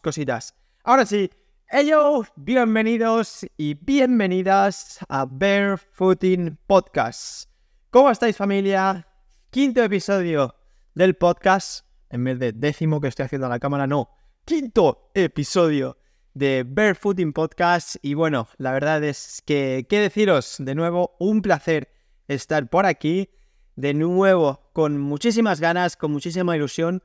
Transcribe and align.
cositas. 0.00 0.54
Ahora 0.84 1.06
sí, 1.06 1.30
ellos, 1.70 2.28
bienvenidos 2.36 3.46
y 3.56 3.74
bienvenidas 3.74 4.98
a 5.08 5.24
Barefooting 5.24 6.58
Podcast. 6.66 7.48
¿Cómo 7.90 8.10
estáis 8.10 8.36
familia? 8.36 9.06
Quinto 9.50 9.82
episodio 9.82 10.54
del 10.94 11.14
podcast, 11.14 11.86
en 12.10 12.24
vez 12.24 12.38
de 12.38 12.52
décimo 12.52 13.00
que 13.00 13.08
estoy 13.08 13.26
haciendo 13.26 13.46
a 13.46 13.50
la 13.50 13.58
cámara, 13.58 13.86
no, 13.86 14.10
quinto 14.44 15.10
episodio 15.14 15.98
de 16.34 16.64
Barefooting 16.66 17.32
Podcast. 17.32 17.96
Y 18.02 18.14
bueno, 18.14 18.48
la 18.58 18.72
verdad 18.72 19.02
es 19.04 19.42
que, 19.44 19.86
¿qué 19.88 20.00
deciros? 20.00 20.56
De 20.58 20.74
nuevo, 20.74 21.16
un 21.18 21.42
placer 21.42 21.90
estar 22.28 22.68
por 22.68 22.86
aquí. 22.86 23.30
De 23.76 23.94
nuevo, 23.94 24.70
con 24.72 24.98
muchísimas 24.98 25.60
ganas, 25.60 25.96
con 25.96 26.12
muchísima 26.12 26.56
ilusión. 26.56 27.02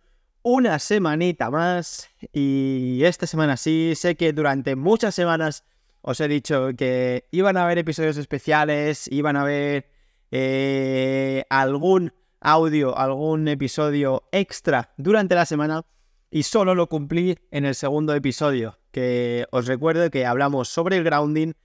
Una 0.49 0.79
semanita 0.79 1.51
más. 1.51 2.07
Y 2.31 3.01
esta 3.03 3.27
semana 3.27 3.57
sí, 3.57 3.91
sé 3.95 4.15
que 4.15 4.31
durante 4.31 4.77
muchas 4.77 5.13
semanas 5.13 5.65
os 6.01 6.21
he 6.21 6.29
dicho 6.29 6.69
que 6.77 7.27
iban 7.31 7.57
a 7.57 7.65
haber 7.65 7.79
episodios 7.79 8.15
especiales, 8.15 9.09
iban 9.11 9.35
a 9.35 9.41
haber 9.41 9.89
eh, 10.31 11.43
algún 11.49 12.13
audio, 12.39 12.97
algún 12.97 13.49
episodio 13.49 14.23
extra 14.31 14.93
durante 14.95 15.35
la 15.35 15.45
semana 15.45 15.85
y 16.31 16.43
solo 16.43 16.75
lo 16.75 16.87
cumplí 16.87 17.37
en 17.51 17.65
el 17.65 17.75
segundo 17.75 18.15
episodio, 18.15 18.79
que 18.91 19.47
os 19.51 19.67
recuerdo 19.67 20.09
que 20.09 20.25
hablamos 20.25 20.69
sobre 20.69 20.95
el 20.95 21.03
grounding 21.03 21.55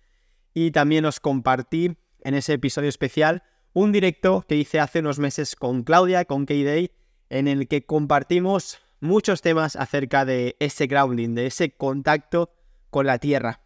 y 0.55 0.73
también 0.73 1.05
os 1.05 1.21
compartí 1.21 1.97
en 2.25 2.35
ese 2.35 2.55
episodio 2.55 2.89
especial 2.89 3.45
un 3.75 3.93
directo 3.93 4.45
que 4.49 4.57
hice 4.57 4.81
hace 4.81 4.99
unos 4.99 5.21
meses 5.21 5.55
con 5.55 5.85
Claudia, 5.85 6.25
con 6.25 6.47
K-Day, 6.47 6.91
en 7.33 7.49
el 7.49 7.67
que 7.67 7.87
compartimos 7.87 8.79
muchos 9.01 9.41
temas 9.41 9.75
acerca 9.75 10.27
de 10.27 10.55
ese 10.61 10.87
grounding, 10.87 11.35
de 11.35 11.47
ese 11.47 11.75
contacto 11.75 12.55
con 12.91 13.07
la 13.07 13.19
tierra. 13.19 13.61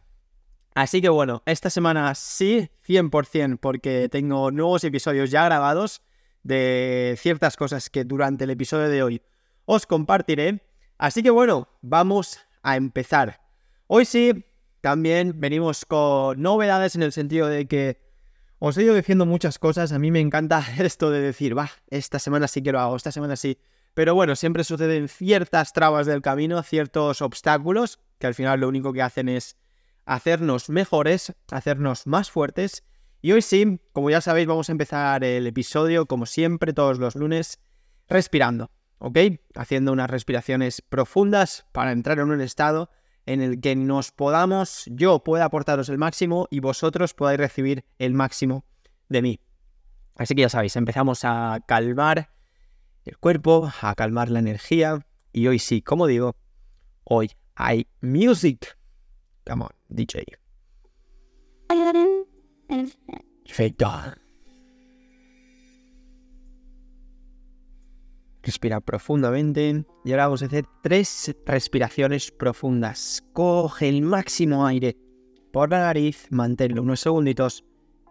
Así 0.75 1.03
que 1.03 1.09
bueno, 1.09 1.43
esta 1.47 1.69
semana 1.69 2.15
sí, 2.15 2.71
100%, 2.87 3.59
porque 3.59 4.09
tengo 4.09 4.53
nuevos 4.53 4.85
episodios 4.85 5.33
ya 5.33 5.45
grabados 5.47 6.03
de 6.45 7.17
ciertas 7.19 7.57
cosas 7.57 7.91
que 7.91 8.05
durante 8.05 8.45
el 8.45 8.51
episodio 8.51 8.89
de 8.89 9.03
hoy 9.03 9.23
os 9.65 9.85
compartiré. 9.85 10.63
Así 10.97 11.25
que 11.25 11.31
bueno, 11.31 11.69
vamos 11.83 12.39
a 12.63 12.77
empezar. 12.77 13.41
Hoy 13.89 14.05
sí, 14.05 14.45
también 14.81 15.41
venimos 15.41 15.85
con 15.85 16.41
novedades 16.41 16.95
en 16.95 17.03
el 17.03 17.11
sentido 17.11 17.49
de 17.49 17.67
que 17.67 18.06
os 18.59 18.77
he 18.79 18.83
ido 18.83 18.95
diciendo 18.95 19.27
muchas 19.27 19.59
cosas. 19.59 19.93
A 19.93 19.99
mí 19.99 20.11
me 20.11 20.21
encanta 20.21 20.65
esto 20.79 21.11
de 21.11 21.21
decir, 21.21 21.57
va, 21.57 21.71
esta 21.89 22.19
semana 22.19 22.49
sí 22.49 22.63
que 22.63 22.73
lo 22.73 22.81
hago, 22.81 22.97
esta 22.97 23.13
semana 23.13 23.37
sí. 23.37 23.59
Pero 23.95 24.15
bueno, 24.15 24.37
siempre 24.37 24.65
suceden 24.65 25.09
ciertas 25.09 25.73
trabas 25.73 26.07
del 26.07 26.21
camino, 26.21 26.63
ciertos 26.63 27.23
obstáculos, 27.23 27.99
que 28.19 28.27
al 28.27 28.35
final 28.35 28.61
lo 28.61 28.69
único 28.69 28.93
que 28.93 29.03
hacen 29.03 29.29
es 29.29 29.57
hacernos 30.05 30.69
mejores, 30.69 31.35
hacernos 31.51 32.07
más 32.07 32.31
fuertes. 32.31 32.85
Y 33.23 33.33
hoy 33.33 33.43
sí, 33.43 33.81
como 33.93 34.11
ya 34.11 34.21
sabéis, 34.21 34.47
vamos 34.47 34.69
a 34.69 34.73
empezar 34.73 35.25
el 35.25 35.47
episodio, 35.47 36.07
como 36.07 36.27
siempre, 36.27 36.75
todos 36.75 36.99
los 36.99 37.17
lunes, 37.17 37.59
respirando, 38.07 38.71
¿ok? 38.99 39.19
Haciendo 39.55 39.93
unas 39.93 40.11
respiraciones 40.11 40.83
profundas 40.83 41.67
para 41.73 41.93
entrar 41.93 42.19
en 42.19 42.31
un 42.31 42.41
estado 42.43 42.91
en 43.27 43.43
el 43.43 43.61
que 43.61 43.77
nos 43.77 44.13
podamos, 44.13 44.85
yo 44.87 45.23
pueda 45.23 45.45
aportaros 45.45 45.89
el 45.89 45.99
máximo 45.99 46.47
y 46.51 46.61
vosotros 46.61 47.13
podáis 47.13 47.39
recibir 47.39 47.85
el 47.99 48.15
máximo 48.15 48.65
de 49.09 49.23
mí. 49.23 49.41
Así 50.15 50.35
que 50.35 50.43
ya 50.43 50.49
sabéis, 50.49 50.77
empezamos 50.77 51.25
a 51.25 51.61
calmar 51.67 52.31
el 53.05 53.19
cuerpo, 53.19 53.71
a 53.83 53.95
calmar 53.95 54.31
la 54.31 54.39
energía. 54.39 55.07
Y 55.33 55.49
hoy 55.49 55.59
sí, 55.59 55.83
como 55.83 56.07
digo, 56.07 56.37
hoy 57.05 57.31
hay 57.55 57.87
music. 58.01 58.79
Come 59.45 59.65
on, 59.65 59.71
DJ. 59.89 60.25
Perfecto. 63.45 63.91
Respira 68.47 68.81
profundamente. 68.81 69.85
Y 70.05 70.13
ahora 70.13 70.27
vamos 70.27 70.43
a 70.43 70.47
hacer 70.47 70.67
tres 70.81 71.35
respiraciones 71.45 72.31
profundas. 72.31 73.25
Coge 73.33 73.89
el 73.89 74.03
máximo 74.03 74.65
aire 74.65 74.97
por 75.53 75.71
la 75.71 75.81
nariz, 75.81 76.29
manténlo 76.31 76.83
unos 76.83 77.01
segunditos 77.01 77.65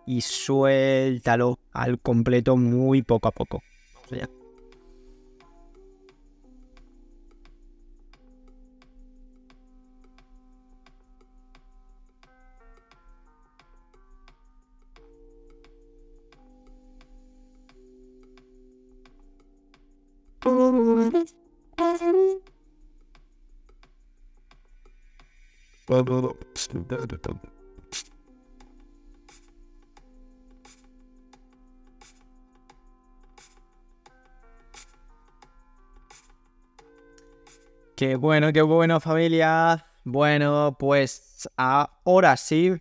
y 0.05 0.19
suéltalo 0.19 1.57
al 1.71 2.01
completo 2.01 2.57
muy 2.57 3.01
poco 3.01 3.29
a 3.29 3.31
poco. 3.31 3.61
Qué 37.95 38.17
bueno, 38.17 38.51
qué 38.51 38.61
bueno 38.61 38.99
familia. 38.99 39.87
Bueno, 40.03 40.75
pues 40.77 41.49
ahora 41.55 42.35
sí, 42.35 42.73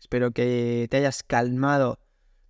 espero 0.00 0.32
que 0.32 0.88
te 0.90 0.96
hayas 0.96 1.22
calmado 1.22 2.00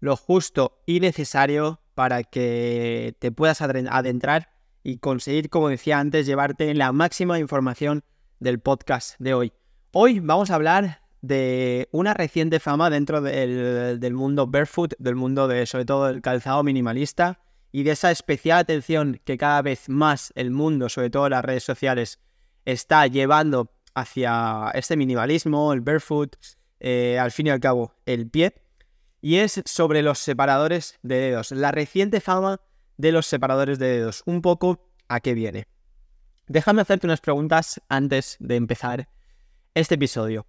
lo 0.01 0.17
justo 0.17 0.83
y 0.87 1.01
necesario 1.01 1.81
para 1.95 2.23
que 2.23 3.15
te 3.19 3.33
puedas 3.33 3.61
adentrar 3.61 4.51
y 4.83 4.99
conseguir, 4.99 5.51
como 5.51 5.69
decía 5.69 5.99
antes, 5.99 6.27
llevarte 6.27 6.73
la 6.75 6.93
máxima 6.93 7.39
información 7.39 8.03
del 8.41 8.61
podcast 8.61 9.17
de 9.19 9.35
hoy. 9.35 9.53
Hoy 9.93 10.21
vamos 10.21 10.51
a 10.51 10.57
hablar 10.57 11.01
de 11.23 11.89
una 11.91 12.13
reciente 12.13 12.61
fama 12.61 12.91
dentro 12.91 13.21
del, 13.21 14.15
mundo 14.15 14.47
barefoot, 14.47 14.95
del 14.99 15.15
mundo 15.15 15.49
de 15.49 15.65
sobre 15.67 15.85
todo 15.85 16.09
el 16.09 16.21
calzado 16.21 16.63
minimalista 16.63 17.41
y 17.73 17.83
de 17.83 17.93
esa 17.93 18.11
especial 18.11 18.59
atención 18.59 19.21
que 19.25 19.39
cada 19.39 19.63
vez 19.63 19.89
más 19.89 20.33
el 20.35 20.51
mundo, 20.51 20.89
sobre 20.89 21.11
todo 21.11 21.29
las 21.29 21.45
redes 21.45 21.65
sociales, 21.65 22.21
está 22.65 23.07
llevando 23.07 23.73
hacia 23.95 24.71
este 24.75 24.97
minimalismo, 24.97 25.73
el 25.73 25.81
barefoot, 25.81 26.37
eh, 26.81 27.19
al 27.19 27.31
fin 27.31 27.47
y 27.47 27.51
al 27.51 27.61
cabo 27.61 27.95
el 28.05 28.29
pie, 28.29 28.55
y 29.23 29.37
es 29.37 29.63
sobre 29.65 30.03
los 30.03 30.19
separadores 30.19 30.99
de 31.03 31.17
dedos, 31.17 31.53
la 31.53 31.73
reciente 31.73 32.21
fama 32.21 32.61
de 32.99 33.13
los 33.13 33.27
separadores 33.27 33.79
de 33.79 33.87
dedos, 33.87 34.23
un 34.27 34.43
poco 34.43 34.91
a 35.09 35.21
qué 35.21 35.33
viene. 35.33 35.69
Déjame 36.49 36.83
hacerte 36.83 37.07
unas 37.07 37.21
preguntas 37.21 37.81
antes 37.89 38.37
de 38.41 38.57
empezar 38.57 39.09
este 39.77 39.97
episodio. 39.97 40.47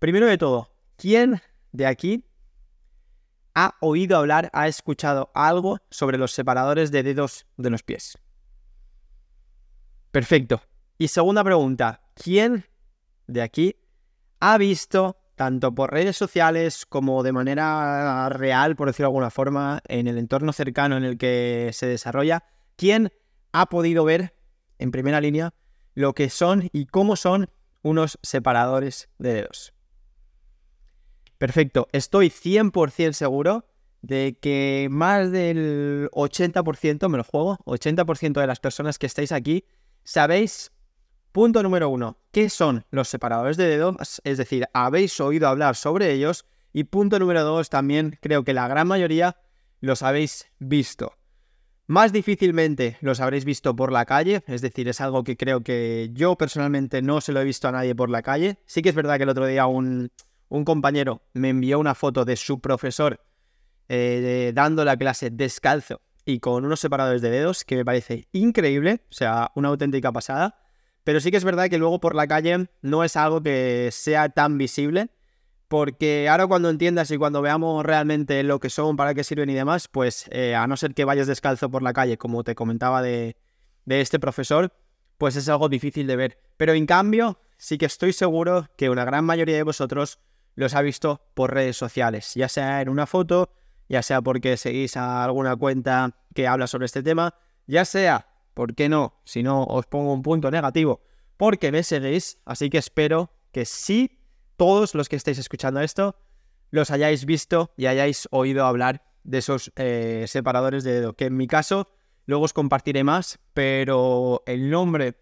Primero 0.00 0.26
de 0.26 0.38
todo, 0.38 0.74
¿quién 0.96 1.40
de 1.70 1.86
aquí 1.86 2.24
ha 3.54 3.76
oído 3.80 4.18
hablar, 4.18 4.50
ha 4.52 4.66
escuchado 4.66 5.30
algo 5.34 5.78
sobre 5.88 6.18
los 6.18 6.32
separadores 6.32 6.90
de 6.90 7.04
dedos 7.04 7.46
de 7.56 7.70
los 7.70 7.84
pies? 7.84 8.18
Perfecto. 10.10 10.60
Y 10.98 11.06
segunda 11.06 11.44
pregunta, 11.44 12.02
¿quién 12.14 12.66
de 13.28 13.42
aquí 13.42 13.76
ha 14.40 14.58
visto, 14.58 15.16
tanto 15.36 15.72
por 15.72 15.92
redes 15.92 16.16
sociales 16.16 16.86
como 16.86 17.22
de 17.22 17.30
manera 17.30 18.28
real, 18.30 18.74
por 18.74 18.88
decirlo 18.88 19.04
de 19.04 19.10
alguna 19.10 19.30
forma, 19.30 19.80
en 19.86 20.08
el 20.08 20.18
entorno 20.18 20.52
cercano 20.52 20.96
en 20.96 21.04
el 21.04 21.18
que 21.18 21.70
se 21.72 21.86
desarrolla, 21.86 22.42
quién 22.74 23.12
ha 23.52 23.66
podido 23.66 24.04
ver 24.04 24.34
en 24.80 24.90
primera 24.90 25.20
línea 25.20 25.54
lo 25.94 26.14
que 26.14 26.30
son 26.30 26.68
y 26.72 26.86
cómo 26.86 27.14
son 27.14 27.48
unos 27.86 28.18
separadores 28.22 29.08
de 29.18 29.32
dedos. 29.32 29.72
Perfecto, 31.38 31.86
estoy 31.92 32.30
100% 32.30 33.12
seguro 33.12 33.64
de 34.02 34.38
que 34.40 34.88
más 34.90 35.30
del 35.30 36.08
80%, 36.12 37.08
me 37.08 37.18
lo 37.18 37.24
juego, 37.24 37.58
80% 37.64 38.40
de 38.40 38.46
las 38.46 38.58
personas 38.58 38.98
que 38.98 39.06
estáis 39.06 39.30
aquí, 39.30 39.64
sabéis, 40.02 40.72
punto 41.30 41.62
número 41.62 41.88
uno, 41.88 42.18
qué 42.32 42.50
son 42.50 42.84
los 42.90 43.08
separadores 43.08 43.56
de 43.56 43.68
dedos, 43.68 44.20
es 44.24 44.38
decir, 44.38 44.66
habéis 44.72 45.20
oído 45.20 45.46
hablar 45.46 45.76
sobre 45.76 46.12
ellos, 46.12 46.44
y 46.72 46.84
punto 46.84 47.20
número 47.20 47.44
dos, 47.44 47.70
también 47.70 48.18
creo 48.20 48.42
que 48.42 48.52
la 48.52 48.66
gran 48.66 48.88
mayoría 48.88 49.36
los 49.80 50.02
habéis 50.02 50.50
visto. 50.58 51.12
Más 51.88 52.12
difícilmente 52.12 52.96
los 53.00 53.20
habréis 53.20 53.44
visto 53.44 53.76
por 53.76 53.92
la 53.92 54.04
calle, 54.06 54.42
es 54.48 54.60
decir, 54.60 54.88
es 54.88 55.00
algo 55.00 55.22
que 55.22 55.36
creo 55.36 55.60
que 55.60 56.10
yo 56.12 56.34
personalmente 56.34 57.00
no 57.00 57.20
se 57.20 57.32
lo 57.32 57.40
he 57.40 57.44
visto 57.44 57.68
a 57.68 57.72
nadie 57.72 57.94
por 57.94 58.10
la 58.10 58.22
calle. 58.22 58.58
Sí 58.66 58.82
que 58.82 58.88
es 58.88 58.94
verdad 58.96 59.18
que 59.18 59.22
el 59.22 59.28
otro 59.28 59.46
día 59.46 59.66
un, 59.66 60.10
compañero 60.64 61.22
me 61.32 61.50
envió 61.50 61.78
una 61.78 61.94
foto 61.94 62.24
de 62.24 62.34
su 62.34 62.60
profesor 62.60 63.20
eh, 63.88 64.50
dando 64.52 64.84
la 64.84 64.96
clase 64.96 65.30
descalzo 65.30 66.00
y 66.24 66.40
con 66.40 66.64
unos 66.64 66.80
separadores 66.80 67.22
de 67.22 67.30
dedos 67.30 67.64
que 67.64 67.76
me 67.76 67.84
parece 67.84 68.26
increíble, 68.32 69.02
o 69.08 69.14
sea, 69.14 69.52
una 69.54 69.68
auténtica 69.68 70.10
pasada. 70.10 70.58
pero 71.04 71.20
sí 71.20 71.30
que 71.30 71.36
es 71.36 71.44
verdad 71.44 71.70
que 71.70 71.78
luego 71.78 72.00
por 72.00 72.16
la 72.16 72.26
calle 72.26 72.68
no 72.82 73.04
es 73.04 73.16
algo 73.16 73.40
que 73.40 73.90
sea 73.92 74.28
tan 74.28 74.58
visible, 74.58 75.08
porque 75.68 76.28
ahora 76.28 76.46
cuando 76.46 76.70
entiendas 76.70 77.10
y 77.10 77.16
cuando 77.16 77.42
veamos 77.42 77.84
realmente 77.84 78.42
lo 78.42 78.60
que 78.60 78.70
son, 78.70 78.96
para 78.96 79.14
qué 79.14 79.24
sirven 79.24 79.50
y 79.50 79.54
demás, 79.54 79.88
pues 79.88 80.26
eh, 80.30 80.54
a 80.54 80.66
no 80.66 80.76
ser 80.76 80.94
que 80.94 81.04
vayas 81.04 81.26
descalzo 81.26 81.70
por 81.70 81.82
la 81.82 81.92
calle, 81.92 82.18
como 82.18 82.44
te 82.44 82.54
comentaba 82.54 83.02
de, 83.02 83.36
de 83.84 84.00
este 84.00 84.18
profesor, 84.18 84.72
pues 85.18 85.36
es 85.36 85.48
algo 85.48 85.68
difícil 85.68 86.06
de 86.06 86.16
ver. 86.16 86.38
Pero 86.56 86.72
en 86.72 86.86
cambio, 86.86 87.40
sí 87.58 87.78
que 87.78 87.86
estoy 87.86 88.12
seguro 88.12 88.68
que 88.76 88.90
una 88.90 89.04
gran 89.04 89.24
mayoría 89.24 89.56
de 89.56 89.62
vosotros 89.62 90.20
los 90.54 90.74
ha 90.74 90.82
visto 90.82 91.22
por 91.34 91.52
redes 91.52 91.76
sociales, 91.76 92.32
ya 92.34 92.48
sea 92.48 92.80
en 92.80 92.88
una 92.88 93.06
foto, 93.06 93.50
ya 93.88 94.02
sea 94.02 94.22
porque 94.22 94.56
seguís 94.56 94.96
a 94.96 95.24
alguna 95.24 95.54
cuenta 95.56 96.16
que 96.34 96.46
habla 96.46 96.66
sobre 96.66 96.86
este 96.86 97.02
tema, 97.02 97.34
ya 97.66 97.84
sea, 97.84 98.28
¿por 98.54 98.74
qué 98.74 98.88
no? 98.88 99.20
Si 99.24 99.42
no, 99.42 99.64
os 99.64 99.86
pongo 99.86 100.12
un 100.12 100.22
punto 100.22 100.50
negativo, 100.50 101.02
porque 101.36 101.72
me 101.72 101.82
seguís, 101.82 102.38
así 102.44 102.70
que 102.70 102.78
espero 102.78 103.30
que 103.52 103.64
sí, 103.64 104.18
todos 104.56 104.94
los 104.94 105.08
que 105.08 105.16
estéis 105.16 105.38
escuchando 105.38 105.80
esto, 105.80 106.16
los 106.70 106.90
hayáis 106.90 107.24
visto 107.24 107.72
y 107.76 107.86
hayáis 107.86 108.28
oído 108.30 108.64
hablar 108.66 109.04
de 109.24 109.38
esos 109.38 109.72
eh, 109.76 110.24
separadores 110.28 110.84
de 110.84 110.92
dedo, 110.92 111.12
que 111.14 111.26
en 111.26 111.36
mi 111.36 111.46
caso, 111.46 111.88
luego 112.26 112.44
os 112.44 112.52
compartiré 112.52 113.04
más, 113.04 113.38
pero 113.54 114.42
el 114.46 114.70
nombre 114.70 115.16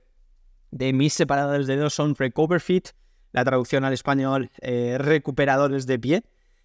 de 0.70 0.92
mis 0.92 1.12
separadores 1.12 1.66
de 1.66 1.76
dedo 1.76 1.90
son 1.90 2.14
Recover 2.14 2.60
Fit, 2.60 2.88
la 3.32 3.44
traducción 3.44 3.84
al 3.84 3.92
español 3.92 4.50
eh, 4.60 4.96
recuperadores 4.98 5.86
de 5.86 5.98
pie, 5.98 6.24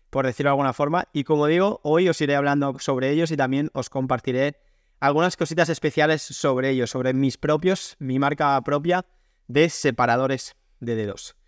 por 0.10 0.26
decirlo 0.26 0.50
de 0.50 0.54
alguna 0.54 0.74
forma. 0.74 1.08
Y 1.14 1.24
como 1.24 1.48
digo, 1.48 1.80
hoy 1.84 2.10
os 2.10 2.20
iré 2.22 2.36
hablando 2.36 2.78
sobre 2.80 3.10
ellos 3.10 3.32
y 3.32 3.38
también 3.38 3.70
os 3.74 3.90
compartiré 3.90 4.60
algunas 5.00 5.38
cositas 5.38 5.70
especiales 5.70 6.22
sobre 6.22 6.72
ellos, 6.72 6.90
sobre 6.90 7.14
mis 7.14 7.38
propios, 7.38 7.96
mi 8.00 8.20
marca 8.20 8.62
propia 8.62 9.06
de 9.48 9.70
separadores 9.70 10.56
de 10.80 10.96
dedos. 10.96 11.39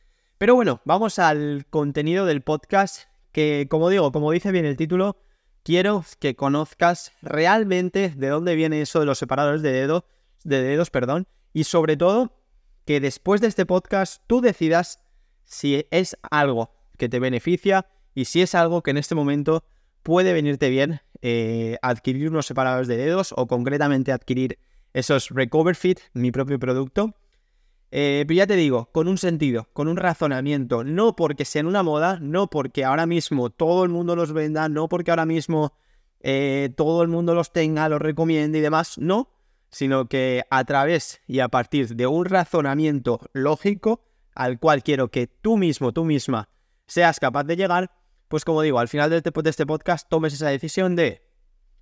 Pero 0.42 0.56
bueno, 0.56 0.82
vamos 0.86 1.20
al 1.20 1.68
contenido 1.70 2.26
del 2.26 2.42
podcast 2.42 3.04
que, 3.32 3.68
como 3.70 3.90
digo, 3.90 4.12
como 4.12 4.32
dice 4.32 4.52
bien 4.52 4.66
el 4.66 4.76
título, 4.76 5.16
quiero 5.62 6.04
que 6.18 6.36
conozcas 6.36 7.12
realmente 7.22 8.10
de 8.18 8.28
dónde 8.30 8.56
viene 8.56 8.82
eso 8.82 9.00
de 9.00 9.06
los 9.06 9.20
separadores 9.20 9.62
de, 9.62 9.72
dedo, 9.72 10.04
de 10.44 10.64
dedos, 10.64 10.90
perdón, 10.90 11.28
y 11.54 11.66
sobre 11.66 11.96
todo 11.96 12.34
que 12.86 13.00
después 13.00 13.40
de 13.40 13.50
este 13.50 13.68
podcast 13.68 14.24
tú 14.26 14.42
decidas 14.42 15.04
si 15.46 15.86
es 15.92 16.18
algo 16.32 16.74
que 16.98 17.08
te 17.08 17.20
beneficia 17.20 17.86
y 18.16 18.26
si 18.26 18.42
es 18.42 18.56
algo 18.56 18.82
que 18.82 18.90
en 18.90 18.98
este 18.98 19.14
momento 19.14 19.64
puede 20.02 20.34
venirte 20.34 20.72
bien 20.72 21.02
eh, 21.22 21.78
adquirir 21.84 22.32
unos 22.32 22.48
separadores 22.48 22.88
de 22.88 22.98
dedos 22.98 23.32
o 23.38 23.46
concretamente 23.46 24.12
adquirir 24.12 24.58
esos 24.94 25.30
Recover 25.30 25.76
Fit, 25.76 26.00
mi 26.14 26.32
propio 26.32 26.58
producto. 26.58 27.14
Eh, 27.94 28.24
pero 28.26 28.38
ya 28.38 28.48
te 28.48 28.56
digo, 28.56 28.90
con 28.94 29.10
un 29.10 29.18
sentido, 29.18 29.68
con 29.74 29.90
un 29.90 29.98
razonamiento, 29.98 30.86
no 30.86 31.16
porque 31.16 31.44
sean 31.44 31.68
una 31.68 31.84
moda, 31.84 32.20
no 32.22 32.50
porque 32.50 32.86
ahora 32.86 33.06
mismo 33.06 33.50
todo 33.50 33.84
el 33.84 33.90
mundo 33.90 34.16
los 34.16 34.32
venda, 34.32 34.70
no 34.70 34.88
porque 34.88 35.12
ahora 35.12 35.26
mismo 35.26 35.74
eh, 36.22 36.70
todo 36.78 37.04
el 37.04 37.10
mundo 37.10 37.36
los 37.36 37.52
tenga, 37.52 37.90
los 37.90 38.02
recomiende 38.02 38.60
y 38.60 38.62
demás, 38.62 38.98
no, 38.98 39.30
sino 39.72 40.08
que 40.08 40.44
a 40.50 40.64
través 40.64 41.22
y 41.28 41.40
a 41.40 41.50
partir 41.50 41.96
de 41.96 42.08
un 42.08 42.26
razonamiento 42.26 43.20
lógico, 43.34 44.06
al 44.36 44.58
cual 44.58 44.84
quiero 44.84 45.10
que 45.10 45.28
tú 45.28 45.58
mismo, 45.58 45.92
tú 45.92 46.06
misma, 46.06 46.48
seas 46.88 47.20
capaz 47.20 47.44
de 47.44 47.58
llegar, 47.58 47.92
pues 48.30 48.46
como 48.46 48.62
digo, 48.62 48.80
al 48.80 48.88
final 48.88 49.10
de 49.10 49.18
este, 49.18 49.32
este 49.44 49.66
podcast 49.66 50.08
tomes 50.08 50.34
esa 50.34 50.48
decisión 50.48 50.96
de, 50.96 51.28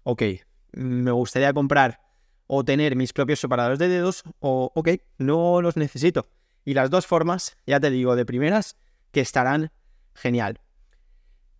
ok, 0.02 0.24
me 0.72 1.12
gustaría 1.12 1.54
comprar 1.54 2.09
o 2.52 2.66
tener 2.66 2.96
mis 2.96 3.14
propios 3.14 3.40
separadores 3.40 3.78
de 3.78 3.88
dedos, 3.88 4.24
o 4.40 4.72
ok, 4.74 4.90
no 5.20 5.62
los 5.62 5.78
necesito. 5.78 6.28
Y 6.66 6.74
las 6.74 6.90
dos 6.90 7.06
formas, 7.06 7.56
ya 7.68 7.80
te 7.80 7.92
digo, 7.92 8.16
de 8.16 8.26
primeras, 8.26 8.76
que 9.12 9.22
estarán 9.22 9.72
genial. 10.16 10.60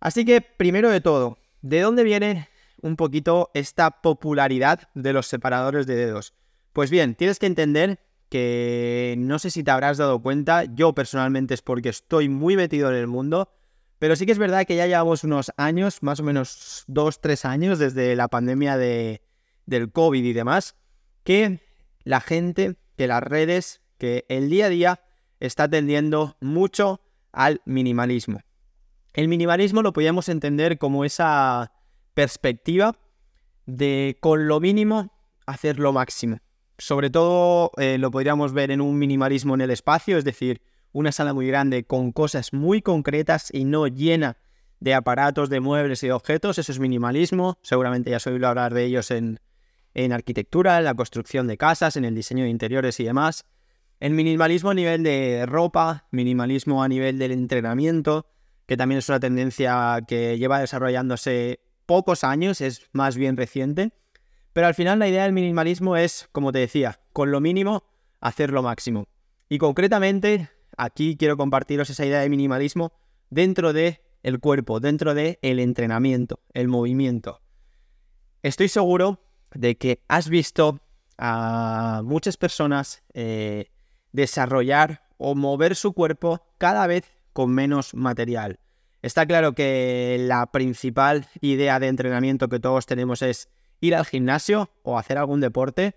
Así 0.00 0.24
que, 0.24 0.40
primero 0.40 0.90
de 0.90 1.00
todo, 1.00 1.38
¿de 1.62 1.80
dónde 1.80 2.02
viene 2.02 2.48
un 2.82 2.96
poquito 2.96 3.52
esta 3.54 4.02
popularidad 4.02 4.88
de 4.94 5.12
los 5.12 5.28
separadores 5.28 5.86
de 5.86 5.94
dedos? 5.94 6.34
Pues 6.72 6.90
bien, 6.90 7.14
tienes 7.14 7.38
que 7.38 7.46
entender 7.46 8.00
que 8.28 9.14
no 9.16 9.38
sé 9.38 9.50
si 9.50 9.62
te 9.62 9.70
habrás 9.70 9.96
dado 9.96 10.20
cuenta, 10.20 10.64
yo 10.64 10.92
personalmente 10.92 11.54
es 11.54 11.62
porque 11.62 11.90
estoy 11.90 12.28
muy 12.28 12.56
metido 12.56 12.90
en 12.90 12.96
el 12.96 13.06
mundo, 13.06 13.52
pero 14.00 14.16
sí 14.16 14.26
que 14.26 14.32
es 14.32 14.38
verdad 14.38 14.66
que 14.66 14.74
ya 14.74 14.88
llevamos 14.88 15.22
unos 15.22 15.52
años, 15.56 16.02
más 16.02 16.18
o 16.18 16.24
menos 16.24 16.82
dos, 16.88 17.20
tres 17.20 17.44
años 17.44 17.78
desde 17.78 18.16
la 18.16 18.26
pandemia 18.26 18.76
de, 18.76 19.22
del 19.66 19.92
COVID 19.92 20.24
y 20.24 20.32
demás, 20.32 20.74
que 21.24 21.60
la 22.04 22.20
gente, 22.20 22.76
que 22.96 23.06
las 23.06 23.22
redes, 23.22 23.80
que 23.98 24.24
el 24.28 24.50
día 24.50 24.66
a 24.66 24.68
día 24.70 25.00
está 25.40 25.68
tendiendo 25.68 26.36
mucho 26.40 27.00
al 27.32 27.60
minimalismo. 27.64 28.40
El 29.12 29.28
minimalismo 29.28 29.82
lo 29.82 29.92
podríamos 29.92 30.28
entender 30.28 30.78
como 30.78 31.04
esa 31.04 31.72
perspectiva 32.14 32.96
de 33.66 34.18
con 34.20 34.46
lo 34.46 34.60
mínimo 34.60 35.12
hacer 35.46 35.78
lo 35.78 35.92
máximo. 35.92 36.38
Sobre 36.78 37.10
todo 37.10 37.72
eh, 37.76 37.98
lo 37.98 38.10
podríamos 38.10 38.52
ver 38.52 38.70
en 38.70 38.80
un 38.80 38.98
minimalismo 38.98 39.54
en 39.54 39.60
el 39.62 39.70
espacio, 39.70 40.16
es 40.16 40.24
decir, 40.24 40.62
una 40.92 41.12
sala 41.12 41.34
muy 41.34 41.46
grande 41.46 41.84
con 41.84 42.12
cosas 42.12 42.52
muy 42.52 42.82
concretas 42.82 43.48
y 43.52 43.64
no 43.64 43.86
llena 43.86 44.36
de 44.80 44.94
aparatos, 44.94 45.50
de 45.50 45.60
muebles 45.60 46.02
y 46.02 46.06
de 46.06 46.12
objetos. 46.12 46.58
Eso 46.58 46.72
es 46.72 46.78
minimalismo. 46.78 47.58
Seguramente 47.62 48.10
ya 48.10 48.16
has 48.16 48.26
oído 48.26 48.48
hablar 48.48 48.72
de 48.72 48.84
ellos 48.84 49.10
en, 49.10 49.40
en 49.94 50.12
arquitectura, 50.12 50.78
en 50.78 50.84
la 50.84 50.94
construcción 50.94 51.46
de 51.46 51.56
casas, 51.56 51.96
en 51.96 52.04
el 52.04 52.14
diseño 52.14 52.44
de 52.44 52.50
interiores 52.50 53.00
y 53.00 53.04
demás. 53.04 53.44
El 53.98 54.14
minimalismo 54.14 54.70
a 54.70 54.74
nivel 54.74 55.02
de 55.02 55.44
ropa, 55.46 56.06
minimalismo 56.10 56.82
a 56.82 56.88
nivel 56.88 57.18
del 57.18 57.32
entrenamiento, 57.32 58.26
que 58.66 58.76
también 58.76 58.98
es 59.00 59.08
una 59.08 59.20
tendencia 59.20 59.98
que 60.06 60.38
lleva 60.38 60.60
desarrollándose 60.60 61.60
pocos 61.86 62.24
años, 62.24 62.60
es 62.60 62.88
más 62.92 63.16
bien 63.16 63.36
reciente. 63.36 63.92
Pero 64.52 64.66
al 64.66 64.74
final 64.74 64.98
la 64.98 65.08
idea 65.08 65.24
del 65.24 65.32
minimalismo 65.32 65.96
es, 65.96 66.28
como 66.32 66.52
te 66.52 66.60
decía, 66.60 67.00
con 67.12 67.30
lo 67.30 67.40
mínimo 67.40 67.84
hacer 68.20 68.50
lo 68.50 68.62
máximo. 68.62 69.06
Y 69.48 69.58
concretamente, 69.58 70.50
aquí 70.76 71.16
quiero 71.16 71.36
compartiros 71.36 71.90
esa 71.90 72.06
idea 72.06 72.20
de 72.20 72.28
minimalismo 72.28 72.92
dentro 73.28 73.72
de 73.72 74.00
el 74.22 74.38
cuerpo, 74.38 74.80
dentro 74.80 75.14
de 75.14 75.38
el 75.42 75.58
entrenamiento, 75.58 76.40
el 76.52 76.68
movimiento. 76.68 77.40
Estoy 78.42 78.68
seguro 78.68 79.20
de 79.54 79.76
que 79.76 80.00
has 80.08 80.28
visto 80.28 80.80
a 81.18 82.02
muchas 82.04 82.36
personas 82.36 83.02
eh, 83.12 83.70
desarrollar 84.12 85.02
o 85.18 85.34
mover 85.34 85.76
su 85.76 85.92
cuerpo 85.92 86.42
cada 86.58 86.86
vez 86.86 87.04
con 87.32 87.50
menos 87.50 87.94
material. 87.94 88.58
Está 89.02 89.26
claro 89.26 89.54
que 89.54 90.16
la 90.20 90.46
principal 90.50 91.26
idea 91.40 91.78
de 91.78 91.88
entrenamiento 91.88 92.48
que 92.48 92.60
todos 92.60 92.86
tenemos 92.86 93.22
es 93.22 93.48
ir 93.80 93.94
al 93.94 94.04
gimnasio 94.04 94.70
o 94.82 94.98
hacer 94.98 95.18
algún 95.18 95.40
deporte, 95.40 95.94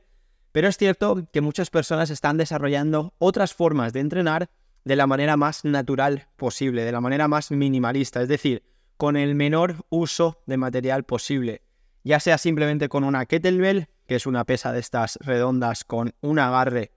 pero 0.51 0.67
es 0.67 0.77
cierto 0.77 1.27
que 1.31 1.41
muchas 1.41 1.69
personas 1.69 2.09
están 2.09 2.37
desarrollando 2.37 3.13
otras 3.17 3.53
formas 3.53 3.91
de 3.91 3.99
entrenar 3.99 4.49
de 4.85 4.95
la 4.95 5.07
manera 5.07 5.37
más 5.37 5.65
natural 5.65 6.27
posible, 6.35 6.83
de 6.83 6.91
la 6.91 7.01
manera 7.01 7.27
más 7.27 7.51
minimalista, 7.51 8.21
es 8.21 8.27
decir, 8.27 8.63
con 8.97 9.17
el 9.17 9.35
menor 9.35 9.85
uso 9.89 10.41
de 10.45 10.57
material 10.57 11.03
posible, 11.03 11.61
ya 12.03 12.19
sea 12.19 12.37
simplemente 12.37 12.89
con 12.89 13.03
una 13.03 13.25
kettlebell, 13.25 13.87
que 14.07 14.15
es 14.15 14.25
una 14.25 14.43
pesa 14.43 14.71
de 14.71 14.79
estas 14.79 15.17
redondas 15.21 15.83
con 15.83 16.13
un 16.21 16.39
agarre 16.39 16.91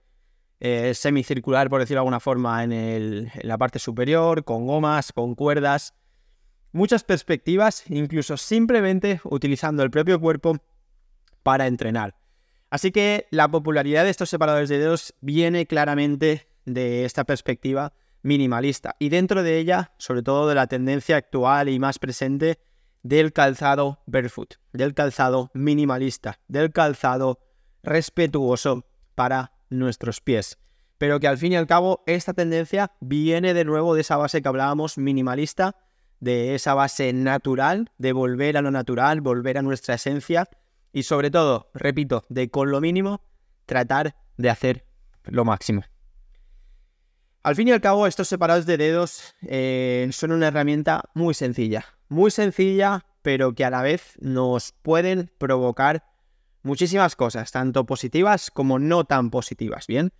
eh, 0.59 0.93
semicircular, 0.93 1.69
por 1.69 1.79
decirlo 1.79 1.99
de 1.99 2.01
alguna 2.01 2.19
forma, 2.19 2.63
en, 2.63 2.71
en 2.71 3.31
la 3.43 3.57
parte 3.57 3.79
superior, 3.79 4.43
con 4.43 4.65
gomas, 4.65 5.13
con 5.13 5.35
cuerdas, 5.35 5.93
muchas 6.71 7.03
perspectivas, 7.03 7.83
incluso 7.89 8.37
simplemente 8.37 9.21
utilizando 9.23 9.83
el 9.83 9.91
propio 9.91 10.19
cuerpo 10.19 10.57
para 11.43 11.67
entrenar. 11.67 12.15
Así 12.69 12.91
que 12.91 13.27
la 13.31 13.47
popularidad 13.47 14.03
de 14.03 14.09
estos 14.09 14.29
separadores 14.29 14.67
de 14.67 14.79
dedos 14.79 15.13
viene 15.21 15.65
claramente 15.67 16.47
de 16.65 17.05
esta 17.05 17.23
perspectiva 17.23 17.93
minimalista 18.23 18.95
y 18.99 19.09
dentro 19.09 19.41
de 19.43 19.57
ella, 19.57 19.93
sobre 19.97 20.21
todo 20.21 20.49
de 20.49 20.55
la 20.55 20.67
tendencia 20.67 21.15
actual 21.15 21.69
y 21.69 21.79
más 21.79 21.97
presente 21.97 22.59
del 23.07 23.31
calzado 23.31 23.99
barefoot, 24.05 24.55
del 24.73 24.93
calzado 24.93 25.49
minimalista, 25.53 26.39
del 26.49 26.73
calzado 26.73 27.39
respetuoso 27.81 28.85
para 29.15 29.53
nuestros 29.69 30.19
pies. 30.19 30.57
Pero 30.97 31.19
que 31.19 31.27
al 31.27 31.37
fin 31.37 31.53
y 31.53 31.55
al 31.55 31.67
cabo 31.67 32.03
esta 32.05 32.33
tendencia 32.33 32.91
viene 32.99 33.53
de 33.53 33.63
nuevo 33.63 33.95
de 33.95 34.01
esa 34.01 34.17
base 34.17 34.41
que 34.41 34.47
hablábamos 34.47 34.97
minimalista, 34.97 35.77
de 36.19 36.53
esa 36.55 36.73
base 36.73 37.13
natural, 37.13 37.91
de 37.97 38.11
volver 38.11 38.57
a 38.57 38.61
lo 38.61 38.71
natural, 38.71 39.21
volver 39.21 39.57
a 39.57 39.61
nuestra 39.61 39.95
esencia 39.95 40.49
y 40.91 41.03
sobre 41.03 41.31
todo, 41.31 41.69
repito, 41.73 42.25
de 42.27 42.49
con 42.49 42.71
lo 42.71 42.81
mínimo 42.81 43.21
tratar 43.65 44.15
de 44.35 44.49
hacer 44.49 44.85
lo 45.23 45.45
máximo. 45.45 45.83
Al 47.47 47.55
fin 47.55 47.69
y 47.69 47.71
al 47.71 47.79
cabo, 47.79 48.07
estos 48.07 48.27
separados 48.27 48.65
de 48.65 48.75
dedos 48.75 49.33
eh, 49.47 50.09
son 50.11 50.33
una 50.33 50.47
herramienta 50.47 51.05
muy 51.13 51.33
sencilla, 51.33 51.85
muy 52.09 52.29
sencilla, 52.29 53.05
pero 53.21 53.55
que 53.55 53.63
a 53.63 53.69
la 53.69 53.81
vez 53.81 54.17
nos 54.19 54.73
pueden 54.81 55.31
provocar 55.37 56.03
muchísimas 56.61 57.15
cosas, 57.15 57.53
tanto 57.53 57.85
positivas 57.85 58.51
como 58.51 58.79
no 58.79 59.05
tan 59.05 59.29
positivas, 59.29 59.87
¿bien? 59.87 60.11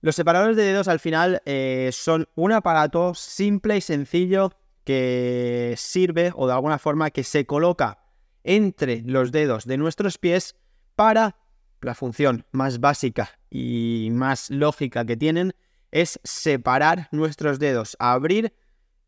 Los 0.00 0.16
separadores 0.16 0.56
de 0.56 0.62
dedos 0.62 0.88
al 0.88 1.00
final 1.00 1.42
eh, 1.44 1.90
son 1.92 2.30
un 2.34 2.52
aparato 2.52 3.12
simple 3.12 3.76
y 3.76 3.82
sencillo 3.82 4.54
que 4.84 5.74
sirve 5.76 6.32
o 6.34 6.46
de 6.46 6.54
alguna 6.54 6.78
forma 6.78 7.10
que 7.10 7.24
se 7.24 7.44
coloca 7.44 7.98
entre 8.42 9.02
los 9.02 9.32
dedos 9.32 9.66
de 9.66 9.76
nuestros 9.76 10.16
pies 10.16 10.56
para 10.96 11.36
la 11.82 11.94
función 11.94 12.46
más 12.52 12.80
básica 12.80 13.38
y 13.50 14.08
más 14.12 14.48
lógica 14.48 15.04
que 15.04 15.18
tienen 15.18 15.52
es 15.90 16.20
separar 16.24 17.08
nuestros 17.12 17.58
dedos, 17.58 17.96
abrir 17.98 18.54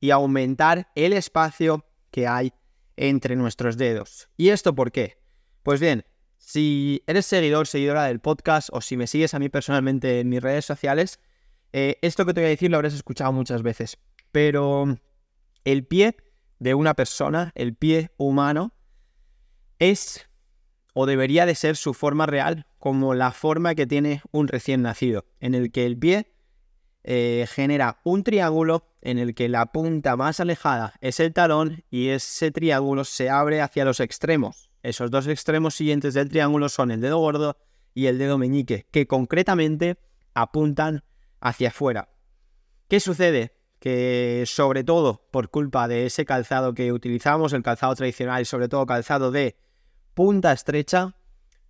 y 0.01 0.11
aumentar 0.11 0.91
el 0.95 1.13
espacio 1.13 1.85
que 2.11 2.27
hay 2.27 2.53
entre 2.97 3.37
nuestros 3.37 3.77
dedos. 3.77 4.29
¿Y 4.37 4.51
esto 4.51 4.75
por 4.75 4.93
qué? 4.93 5.19
Pues 5.63 5.81
bien, 5.81 6.05
si 6.39 7.03
eres 7.07 7.27
seguidor, 7.27 7.67
seguidora 7.67 8.05
del 8.05 8.21
podcast 8.21 8.71
o 8.73 8.81
si 8.81 8.97
me 8.97 9.07
sigues 9.07 9.35
a 9.35 9.39
mí 9.39 9.49
personalmente 9.49 10.21
en 10.21 10.29
mis 10.29 10.43
redes 10.43 10.65
sociales, 10.65 11.21
eh, 11.73 11.99
esto 12.03 12.27
que 12.27 12.35
te 12.35 12.41
voy 12.41 12.47
a 12.47 12.51
decir 12.51 12.71
lo 12.71 12.79
habrás 12.79 12.95
escuchado 12.95 13.33
muchas 13.33 13.63
veces. 13.63 13.99
Pero 14.33 14.99
el 15.65 15.87
pie 15.87 16.17
de 16.59 16.75
una 16.75 16.95
persona, 16.95 17.53
el 17.55 17.75
pie 17.75 18.11
humano, 18.17 18.75
es 19.79 20.29
o 20.93 21.07
debería 21.07 21.47
de 21.47 21.55
ser 21.55 21.77
su 21.77 21.95
forma 21.95 22.27
real 22.27 22.67
como 22.79 23.15
la 23.15 23.33
forma 23.33 23.75
que 23.75 23.87
tiene 23.87 24.23
un 24.33 24.49
recién 24.49 24.83
nacido, 24.83 25.27
en 25.41 25.55
el 25.55 25.71
que 25.71 25.87
el 25.87 25.97
pie 25.99 26.33
eh, 27.03 27.47
genera 27.49 28.01
un 28.05 28.23
triángulo 28.25 28.85
en 29.01 29.19
el 29.19 29.35
que 29.35 29.49
la 29.49 29.73
punta 29.73 30.17
más 30.17 30.41
alejada 30.41 30.95
es 31.01 31.19
el 31.21 31.33
talón 31.33 31.85
y 31.91 32.09
ese 32.09 32.51
triángulo 32.51 33.05
se 33.05 33.31
abre 33.31 33.63
hacia 33.63 33.85
los 33.85 34.01
extremos. 34.01 34.71
Esos 34.83 35.11
dos 35.11 35.27
extremos 35.27 35.75
siguientes 35.75 36.15
del 36.15 36.29
triángulo 36.29 36.69
son 36.69 36.91
el 36.91 37.01
dedo 37.01 37.19
gordo 37.19 37.57
y 37.95 38.07
el 38.07 38.19
dedo 38.19 38.39
meñique, 38.39 38.87
que 38.91 39.07
concretamente 39.07 39.99
apuntan 40.35 41.05
hacia 41.41 41.69
afuera. 41.69 42.11
¿Qué 42.89 43.01
sucede? 43.01 43.57
Que 43.79 44.45
sobre 44.47 44.85
todo 44.85 45.27
por 45.31 45.49
culpa 45.51 45.89
de 45.89 46.07
ese 46.07 46.25
calzado 46.25 46.75
que 46.75 46.93
utilizamos, 46.93 47.53
el 47.53 47.63
calzado 47.63 47.95
tradicional 47.95 48.43
y 48.43 48.45
sobre 48.45 48.69
todo 48.69 48.85
calzado 48.85 49.31
de 49.31 49.57
punta 50.15 50.53
estrecha, 50.53 51.15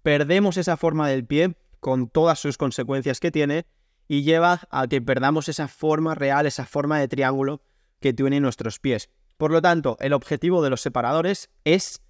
perdemos 0.02 0.56
esa 0.56 0.76
forma 0.76 1.08
del 1.08 1.24
pie 1.24 1.56
con 1.78 2.08
todas 2.08 2.38
sus 2.38 2.58
consecuencias 2.58 3.20
que 3.20 3.30
tiene 3.30 3.66
y 4.10 4.24
lleva 4.24 4.62
a 4.72 4.88
que 4.88 5.00
perdamos 5.00 5.48
esa 5.48 5.68
forma 5.68 6.16
real, 6.16 6.44
esa 6.44 6.66
forma 6.66 6.98
de 6.98 7.06
triángulo 7.06 7.62
que 8.00 8.12
tienen 8.12 8.42
nuestros 8.42 8.80
pies. 8.80 9.08
Por 9.36 9.52
lo 9.52 9.62
tanto, 9.62 9.96
el 10.00 10.14
objetivo 10.14 10.64
de 10.64 10.70
los 10.70 10.80
separadores 10.80 11.48
es 11.62 12.02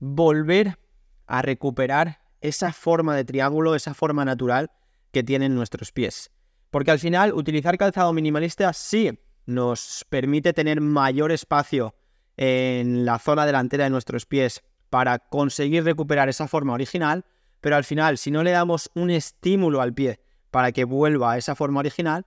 volver 0.00 0.80
a 1.28 1.42
recuperar 1.42 2.18
esa 2.40 2.72
forma 2.72 3.14
de 3.14 3.24
triángulo, 3.24 3.76
esa 3.76 3.94
forma 3.94 4.24
natural 4.24 4.72
que 5.12 5.22
tienen 5.22 5.54
nuestros 5.54 5.92
pies. 5.92 6.32
Porque 6.72 6.90
al 6.90 6.98
final 6.98 7.32
utilizar 7.32 7.78
calzado 7.78 8.12
minimalista 8.12 8.72
sí 8.72 9.16
nos 9.46 10.04
permite 10.08 10.54
tener 10.54 10.80
mayor 10.80 11.30
espacio 11.30 11.94
en 12.36 13.04
la 13.04 13.20
zona 13.20 13.46
delantera 13.46 13.84
de 13.84 13.90
nuestros 13.90 14.26
pies 14.26 14.64
para 14.90 15.20
conseguir 15.20 15.84
recuperar 15.84 16.28
esa 16.28 16.48
forma 16.48 16.72
original, 16.72 17.24
pero 17.60 17.76
al 17.76 17.84
final 17.84 18.18
si 18.18 18.32
no 18.32 18.42
le 18.42 18.50
damos 18.50 18.90
un 18.96 19.10
estímulo 19.10 19.80
al 19.80 19.94
pie 19.94 20.23
para 20.54 20.70
que 20.70 20.84
vuelva 20.84 21.32
a 21.32 21.36
esa 21.36 21.56
forma 21.56 21.80
original, 21.80 22.26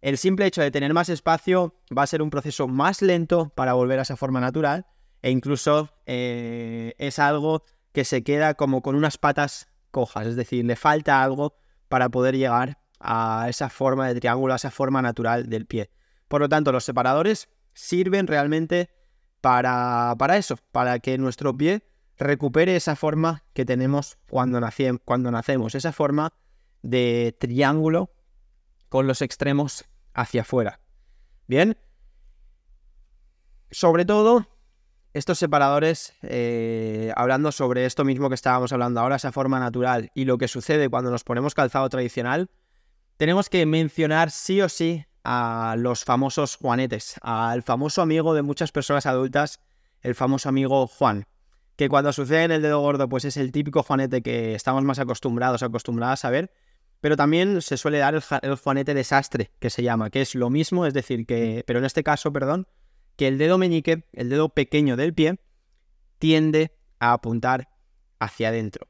el 0.00 0.18
simple 0.18 0.46
hecho 0.46 0.60
de 0.60 0.72
tener 0.72 0.92
más 0.92 1.08
espacio 1.08 1.76
va 1.96 2.02
a 2.02 2.08
ser 2.08 2.22
un 2.22 2.28
proceso 2.28 2.66
más 2.66 3.02
lento 3.02 3.50
para 3.50 3.72
volver 3.74 4.00
a 4.00 4.02
esa 4.02 4.16
forma 4.16 4.40
natural 4.40 4.84
e 5.22 5.30
incluso 5.30 5.88
eh, 6.04 6.96
es 6.98 7.20
algo 7.20 7.62
que 7.92 8.04
se 8.04 8.24
queda 8.24 8.54
como 8.54 8.82
con 8.82 8.96
unas 8.96 9.16
patas 9.16 9.68
cojas, 9.92 10.26
es 10.26 10.34
decir, 10.34 10.64
le 10.64 10.74
falta 10.74 11.22
algo 11.22 11.54
para 11.86 12.08
poder 12.08 12.36
llegar 12.36 12.80
a 12.98 13.46
esa 13.48 13.68
forma 13.68 14.08
de 14.08 14.18
triángulo, 14.18 14.54
a 14.54 14.56
esa 14.56 14.72
forma 14.72 15.00
natural 15.00 15.48
del 15.48 15.66
pie. 15.66 15.92
Por 16.26 16.40
lo 16.40 16.48
tanto, 16.48 16.72
los 16.72 16.82
separadores 16.82 17.48
sirven 17.74 18.26
realmente 18.26 18.90
para, 19.40 20.16
para 20.18 20.36
eso, 20.36 20.56
para 20.72 20.98
que 20.98 21.16
nuestro 21.16 21.56
pie 21.56 21.84
recupere 22.16 22.74
esa 22.74 22.96
forma 22.96 23.44
que 23.52 23.64
tenemos 23.64 24.18
cuando, 24.28 24.60
cuando 25.04 25.30
nacemos, 25.30 25.76
esa 25.76 25.92
forma 25.92 26.32
de 26.82 27.36
triángulo 27.38 28.10
con 28.88 29.06
los 29.06 29.22
extremos 29.22 29.84
hacia 30.14 30.42
afuera. 30.42 30.80
Bien, 31.46 31.76
sobre 33.70 34.04
todo 34.04 34.46
estos 35.14 35.38
separadores, 35.38 36.14
eh, 36.22 37.12
hablando 37.16 37.50
sobre 37.52 37.86
esto 37.86 38.04
mismo 38.04 38.28
que 38.28 38.34
estábamos 38.34 38.72
hablando 38.72 39.00
ahora, 39.00 39.16
esa 39.16 39.32
forma 39.32 39.58
natural 39.58 40.10
y 40.14 40.24
lo 40.24 40.38
que 40.38 40.48
sucede 40.48 40.88
cuando 40.88 41.10
nos 41.10 41.24
ponemos 41.24 41.54
calzado 41.54 41.88
tradicional, 41.88 42.50
tenemos 43.16 43.48
que 43.48 43.64
mencionar 43.66 44.30
sí 44.30 44.60
o 44.60 44.68
sí 44.68 45.04
a 45.24 45.74
los 45.76 46.04
famosos 46.04 46.56
Juanetes, 46.56 47.16
al 47.22 47.62
famoso 47.62 48.00
amigo 48.00 48.34
de 48.34 48.42
muchas 48.42 48.70
personas 48.70 49.06
adultas, 49.06 49.60
el 50.02 50.14
famoso 50.14 50.48
amigo 50.48 50.86
Juan, 50.86 51.26
que 51.76 51.88
cuando 51.88 52.12
sucede 52.12 52.44
en 52.44 52.52
el 52.52 52.62
dedo 52.62 52.80
gordo, 52.80 53.08
pues 53.08 53.24
es 53.24 53.36
el 53.36 53.50
típico 53.50 53.82
Juanete 53.82 54.22
que 54.22 54.54
estamos 54.54 54.84
más 54.84 54.98
acostumbrados, 54.98 55.62
acostumbradas 55.62 56.24
a 56.24 56.30
ver, 56.30 56.52
pero 57.00 57.16
también 57.16 57.62
se 57.62 57.76
suele 57.76 57.98
dar 57.98 58.14
el, 58.14 58.22
el 58.42 58.56
Juanete 58.56 58.94
desastre, 58.94 59.52
que 59.58 59.70
se 59.70 59.82
llama, 59.82 60.10
que 60.10 60.20
es 60.20 60.34
lo 60.34 60.50
mismo, 60.50 60.86
es 60.86 60.94
decir, 60.94 61.26
que, 61.26 61.64
pero 61.66 61.78
en 61.78 61.84
este 61.84 62.02
caso, 62.02 62.32
perdón, 62.32 62.66
que 63.16 63.28
el 63.28 63.38
dedo 63.38 63.58
meñique, 63.58 64.08
el 64.12 64.28
dedo 64.28 64.48
pequeño 64.48 64.96
del 64.96 65.14
pie, 65.14 65.40
tiende 66.18 66.76
a 66.98 67.12
apuntar 67.12 67.68
hacia 68.18 68.48
adentro. 68.48 68.88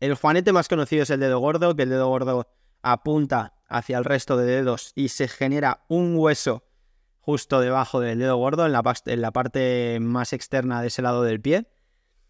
El 0.00 0.14
juanete 0.14 0.52
más 0.52 0.68
conocido 0.68 1.02
es 1.02 1.10
el 1.10 1.20
dedo 1.20 1.38
gordo, 1.38 1.76
que 1.76 1.82
el 1.82 1.90
dedo 1.90 2.08
gordo 2.08 2.48
apunta 2.82 3.54
hacia 3.68 3.98
el 3.98 4.04
resto 4.04 4.36
de 4.36 4.46
dedos 4.46 4.92
y 4.94 5.08
se 5.08 5.28
genera 5.28 5.84
un 5.88 6.16
hueso 6.16 6.64
justo 7.20 7.60
debajo 7.60 8.00
del 8.00 8.18
dedo 8.18 8.36
gordo, 8.36 8.66
en 8.66 8.72
la, 8.72 8.82
en 9.06 9.20
la 9.20 9.30
parte 9.30 9.98
más 10.00 10.32
externa 10.32 10.80
de 10.80 10.88
ese 10.88 11.02
lado 11.02 11.22
del 11.22 11.40
pie. 11.40 11.68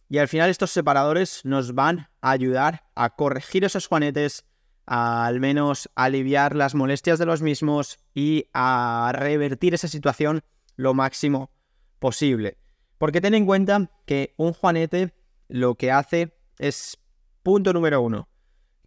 Y 0.09 0.19
al 0.19 0.29
final 0.29 0.51
estos 0.51 0.73
separadores 0.73 1.45
nos 1.45 1.75
van 1.75 2.09
a 2.21 2.33
ayudar 2.33 2.91
a 2.97 3.15
corregir 3.15 3.65
esos 3.65 3.87
juanetes, 3.87 4.45
a 4.91 5.25
al 5.25 5.39
menos 5.39 5.89
aliviar 5.95 6.57
las 6.57 6.75
molestias 6.75 7.21
de 7.21 7.25
los 7.25 7.43
mismos 7.43 8.01
y 8.13 8.49
a 8.53 9.13
revertir 9.15 9.73
esa 9.73 9.87
situación 9.87 10.43
lo 10.75 10.95
máximo 10.95 11.53
posible. 12.01 12.59
Porque 12.99 13.21
ten 13.21 13.35
en 13.35 13.47
cuenta 13.47 13.89
que 14.05 14.35
un 14.37 14.53
juanete 14.53 15.15
lo 15.47 15.77
que 15.77 15.93
hace 15.93 16.37
es, 16.59 16.99
punto 17.45 17.73
número 17.73 18.03
uno, 18.03 18.29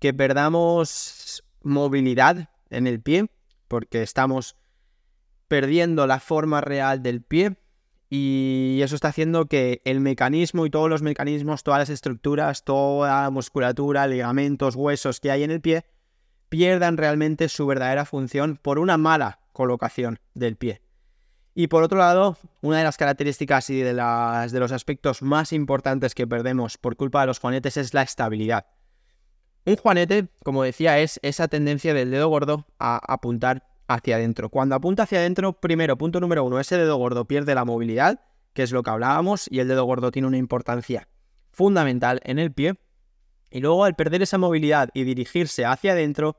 que 0.02 0.14
perdamos 0.14 1.46
movilidad 1.62 2.50
en 2.70 2.86
el 2.86 3.02
pie, 3.02 3.28
porque 3.70 4.04
estamos 4.04 4.58
perdiendo 5.48 6.06
la 6.06 6.20
forma 6.20 6.60
real 6.60 7.02
del 7.02 7.22
pie 7.22 7.56
y 8.16 8.80
eso 8.84 8.94
está 8.94 9.08
haciendo 9.08 9.48
que 9.48 9.82
el 9.86 10.00
mecanismo 10.00 10.68
y 10.68 10.70
todos 10.70 10.88
los 10.88 11.02
mecanismos, 11.02 11.64
todas 11.64 11.80
las 11.80 11.90
estructuras, 11.90 12.64
toda 12.64 13.24
la 13.24 13.30
musculatura, 13.32 14.06
ligamentos, 14.06 14.76
huesos 14.76 15.20
que 15.20 15.32
hay 15.32 15.42
en 15.42 15.50
el 15.50 15.62
pie, 15.62 15.88
pierdan 16.48 16.98
realmente 16.98 17.50
su 17.50 17.66
verdadera 17.66 18.06
función 18.06 18.60
por 18.62 18.78
una 18.78 19.00
mala 19.00 19.40
colocación 19.52 20.20
del 20.36 20.58
pie. 20.58 20.84
Y 21.56 21.70
por 21.70 21.82
otro 21.82 21.98
lado, 21.98 22.38
una 22.62 22.78
de 22.78 22.84
las 22.84 22.98
características 22.98 23.72
y 23.72 23.82
de, 23.82 23.94
las, 23.94 24.52
de 24.52 24.60
los 24.60 24.72
aspectos 24.72 25.24
más 25.24 25.52
importantes 25.52 26.14
que 26.14 26.28
perdemos 26.28 26.78
por 26.78 26.96
culpa 26.96 27.22
de 27.22 27.28
los 27.28 27.40
juanetes 27.40 27.78
es 27.78 27.96
la 27.96 28.04
estabilidad. 28.04 28.68
Un 29.66 29.76
juanete, 29.76 30.28
como 30.44 30.62
decía, 30.62 31.00
es 31.00 31.20
esa 31.24 31.48
tendencia 31.48 31.96
del 31.96 32.12
dedo 32.12 32.28
gordo 32.28 32.68
a 32.78 33.00
apuntar 33.12 33.73
hacia 33.88 34.16
adentro. 34.16 34.50
Cuando 34.50 34.76
apunta 34.76 35.04
hacia 35.04 35.20
adentro, 35.20 35.54
primero, 35.54 35.98
punto 35.98 36.20
número 36.20 36.44
uno, 36.44 36.60
ese 36.60 36.78
dedo 36.78 36.98
gordo 36.98 37.26
pierde 37.26 37.56
la 37.56 37.66
movilidad, 37.66 38.22
que 38.54 38.64
es 38.64 38.72
lo 38.72 38.84
que 38.84 38.90
hablábamos, 38.90 39.48
y 39.50 39.60
el 39.60 39.68
dedo 39.68 39.84
gordo 39.86 40.12
tiene 40.12 40.28
una 40.28 40.38
importancia 40.38 41.08
fundamental 41.52 42.22
en 42.24 42.40
el 42.40 42.52
pie. 42.52 42.76
Y 43.52 43.60
luego, 43.60 43.84
al 43.84 43.96
perder 43.96 44.22
esa 44.22 44.38
movilidad 44.38 44.90
y 44.94 45.04
dirigirse 45.04 45.66
hacia 45.66 45.92
adentro, 45.92 46.38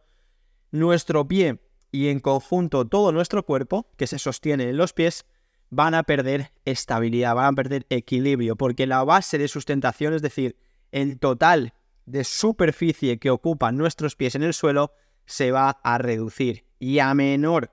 nuestro 0.71 1.27
pie 1.27 1.61
y 1.93 2.09
en 2.09 2.19
conjunto 2.19 2.87
todo 2.87 3.13
nuestro 3.13 3.45
cuerpo, 3.45 3.89
que 3.97 4.09
se 4.09 4.19
sostiene 4.19 4.69
en 4.69 4.77
los 4.77 4.93
pies, 4.93 5.25
van 5.71 5.95
a 5.95 6.03
perder 6.03 6.53
estabilidad, 6.65 7.35
van 7.35 7.53
a 7.53 7.57
perder 7.57 7.87
equilibrio, 7.89 8.57
porque 8.57 8.87
la 8.87 9.05
base 9.05 9.39
de 9.39 9.49
sustentación, 9.49 10.15
es 10.15 10.23
decir, 10.23 10.57
el 10.91 11.19
total 11.19 11.73
de 12.07 12.25
superficie 12.25 13.19
que 13.19 13.31
ocupan 13.31 13.77
nuestros 13.77 14.17
pies 14.17 14.35
en 14.35 14.43
el 14.43 14.55
suelo, 14.55 14.93
se 15.27 15.53
va 15.53 15.71
a 15.71 15.99
reducir. 15.99 16.65
Y 16.85 16.99
a 16.99 17.15
menor 17.15 17.71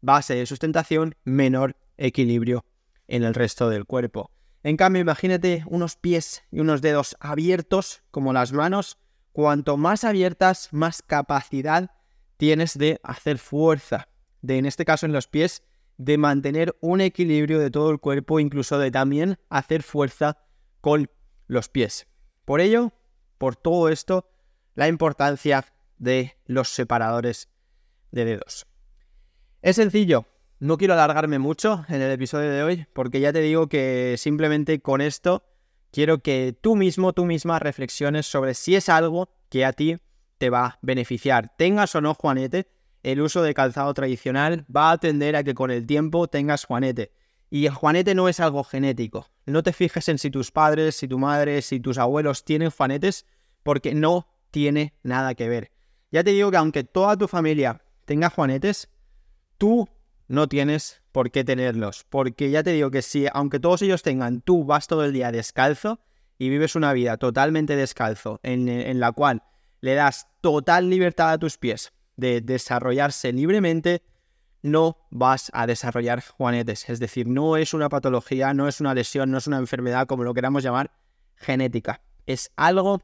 base 0.00 0.34
de 0.34 0.44
sustentación, 0.44 1.14
menor 1.22 1.76
equilibrio 1.96 2.64
en 3.06 3.22
el 3.22 3.32
resto 3.32 3.70
del 3.70 3.84
cuerpo. 3.84 4.32
En 4.64 4.76
cambio, 4.76 5.00
imagínate 5.00 5.62
unos 5.68 5.94
pies 5.94 6.42
y 6.50 6.58
unos 6.58 6.82
dedos 6.82 7.16
abiertos 7.20 8.02
como 8.10 8.32
las 8.32 8.52
manos. 8.52 8.98
Cuanto 9.30 9.76
más 9.76 10.02
abiertas, 10.02 10.70
más 10.72 11.00
capacidad 11.00 11.92
tienes 12.38 12.76
de 12.76 12.98
hacer 13.04 13.38
fuerza, 13.38 14.08
de 14.42 14.58
en 14.58 14.66
este 14.66 14.84
caso 14.84 15.06
en 15.06 15.12
los 15.12 15.28
pies, 15.28 15.62
de 15.96 16.18
mantener 16.18 16.76
un 16.80 17.00
equilibrio 17.00 17.60
de 17.60 17.70
todo 17.70 17.92
el 17.92 18.00
cuerpo, 18.00 18.40
incluso 18.40 18.80
de 18.80 18.90
también 18.90 19.38
hacer 19.48 19.84
fuerza 19.84 20.38
con 20.80 21.08
los 21.46 21.68
pies. 21.68 22.08
Por 22.44 22.60
ello, 22.60 22.92
por 23.38 23.54
todo 23.54 23.88
esto, 23.90 24.28
la 24.74 24.88
importancia 24.88 25.64
de 25.98 26.36
los 26.46 26.70
separadores 26.70 27.48
de 28.10 28.24
dedos. 28.24 28.66
Es 29.62 29.76
sencillo, 29.76 30.26
no 30.58 30.76
quiero 30.76 30.94
alargarme 30.94 31.38
mucho 31.38 31.84
en 31.88 32.02
el 32.02 32.10
episodio 32.10 32.50
de 32.50 32.62
hoy 32.62 32.86
porque 32.92 33.20
ya 33.20 33.32
te 33.32 33.40
digo 33.40 33.68
que 33.68 34.16
simplemente 34.18 34.80
con 34.80 35.00
esto 35.00 35.42
quiero 35.90 36.22
que 36.22 36.56
tú 36.60 36.76
mismo, 36.76 37.12
tú 37.12 37.24
misma 37.24 37.58
reflexiones 37.58 38.26
sobre 38.26 38.54
si 38.54 38.76
es 38.76 38.88
algo 38.88 39.30
que 39.48 39.64
a 39.64 39.72
ti 39.72 39.98
te 40.38 40.50
va 40.50 40.66
a 40.66 40.78
beneficiar. 40.82 41.54
Tengas 41.56 41.94
o 41.94 42.00
no 42.00 42.14
juanete, 42.14 42.68
el 43.02 43.20
uso 43.20 43.42
de 43.42 43.54
calzado 43.54 43.92
tradicional 43.94 44.66
va 44.74 44.90
a 44.90 44.98
tender 44.98 45.36
a 45.36 45.44
que 45.44 45.54
con 45.54 45.70
el 45.70 45.86
tiempo 45.86 46.28
tengas 46.28 46.64
juanete. 46.64 47.12
Y 47.50 47.66
el 47.66 47.72
juanete 47.72 48.14
no 48.14 48.28
es 48.28 48.38
algo 48.38 48.62
genético. 48.62 49.26
No 49.44 49.62
te 49.62 49.72
fijes 49.72 50.08
en 50.08 50.18
si 50.18 50.30
tus 50.30 50.52
padres, 50.52 50.94
si 50.94 51.08
tu 51.08 51.18
madre, 51.18 51.62
si 51.62 51.80
tus 51.80 51.98
abuelos 51.98 52.44
tienen 52.44 52.70
juanetes, 52.70 53.26
porque 53.62 53.94
no 53.94 54.28
tiene 54.50 54.94
nada 55.02 55.34
que 55.34 55.48
ver. 55.48 55.72
Ya 56.12 56.22
te 56.22 56.30
digo 56.30 56.50
que 56.50 56.56
aunque 56.56 56.84
toda 56.84 57.16
tu 57.16 57.26
familia 57.28 57.82
tenga 58.10 58.28
juanetes, 58.28 58.88
tú 59.56 59.88
no 60.26 60.48
tienes 60.48 61.00
por 61.12 61.30
qué 61.30 61.44
tenerlos. 61.44 62.04
Porque 62.10 62.50
ya 62.50 62.64
te 62.64 62.72
digo 62.72 62.90
que 62.90 63.02
si, 63.02 63.28
aunque 63.32 63.60
todos 63.60 63.82
ellos 63.82 64.02
tengan, 64.02 64.40
tú 64.40 64.64
vas 64.64 64.88
todo 64.88 65.04
el 65.04 65.12
día 65.12 65.30
descalzo 65.30 66.00
y 66.36 66.48
vives 66.48 66.74
una 66.74 66.92
vida 66.92 67.18
totalmente 67.18 67.76
descalzo, 67.76 68.40
en, 68.42 68.68
en 68.68 68.98
la 68.98 69.12
cual 69.12 69.44
le 69.80 69.94
das 69.94 70.26
total 70.40 70.90
libertad 70.90 71.30
a 71.30 71.38
tus 71.38 71.56
pies 71.56 71.92
de 72.16 72.40
desarrollarse 72.40 73.32
libremente, 73.32 74.02
no 74.60 75.06
vas 75.12 75.52
a 75.54 75.68
desarrollar 75.68 76.20
juanetes. 76.20 76.88
Es 76.88 76.98
decir, 76.98 77.28
no 77.28 77.56
es 77.56 77.74
una 77.74 77.88
patología, 77.88 78.52
no 78.54 78.66
es 78.66 78.80
una 78.80 78.92
lesión, 78.92 79.30
no 79.30 79.38
es 79.38 79.46
una 79.46 79.58
enfermedad, 79.58 80.08
como 80.08 80.24
lo 80.24 80.34
queramos 80.34 80.64
llamar, 80.64 80.90
genética. 81.36 82.00
Es 82.26 82.50
algo 82.56 83.02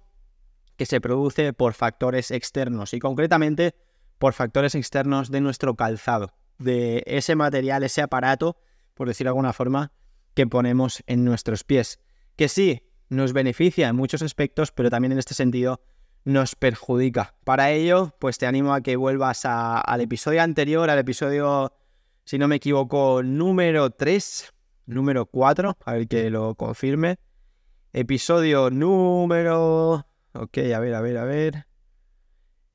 que 0.77 0.85
se 0.85 1.01
produce 1.01 1.53
por 1.53 1.75
factores 1.75 2.33
externos 2.33 2.93
y 2.93 2.99
concretamente 2.99 3.77
por 4.19 4.33
factores 4.33 4.75
externos 4.75 5.31
de 5.31 5.41
nuestro 5.41 5.75
calzado, 5.77 6.33
de 6.59 7.03
ese 7.07 7.37
material, 7.37 7.83
ese 7.83 8.03
aparato, 8.03 8.57
por 8.95 9.09
decir 9.09 9.25
de 9.25 9.31
alguna 9.31 9.53
forma, 9.53 9.93
que 10.35 10.47
ponemos 10.47 11.03
en 11.07 11.25
nuestros 11.25 11.65
pies. 11.65 12.01
Que 12.37 12.49
sí, 12.49 12.83
nos 13.09 13.33
beneficia 13.33 13.89
en 13.89 13.97
muchos 13.97 14.23
aspectos, 14.23 14.73
pero 14.73 14.91
también 14.91 15.13
en 15.13 15.19
este 15.19 15.35
sentido 15.35 15.81
nos 16.25 16.57
perjudica. 16.57 17.35
Para 17.45 17.71
ello, 17.71 18.15
pues 18.19 18.37
te 18.37 18.47
animo 18.47 18.75
a 18.75 18.81
que 18.81 18.97
vuelvas 18.97 19.45
al 19.45 20.01
episodio 20.01 20.43
anterior, 20.43 20.91
al 20.91 20.99
episodio, 20.99 21.73
si 22.25 22.37
no 22.37 22.49
me 22.49 22.57
equivoco, 22.57 23.23
número 23.23 23.91
3, 23.91 24.53
número 24.87 25.27
4, 25.27 25.77
a 25.85 25.93
ver 25.93 26.09
que 26.09 26.29
lo 26.31 26.55
confirme. 26.57 27.19
Episodio 27.93 28.71
número... 28.71 30.07
Ok, 30.33 30.59
a 30.75 30.81
ver, 30.81 30.95
a 30.95 31.01
ver, 31.01 31.17
a 31.17 31.25
ver. 31.25 31.66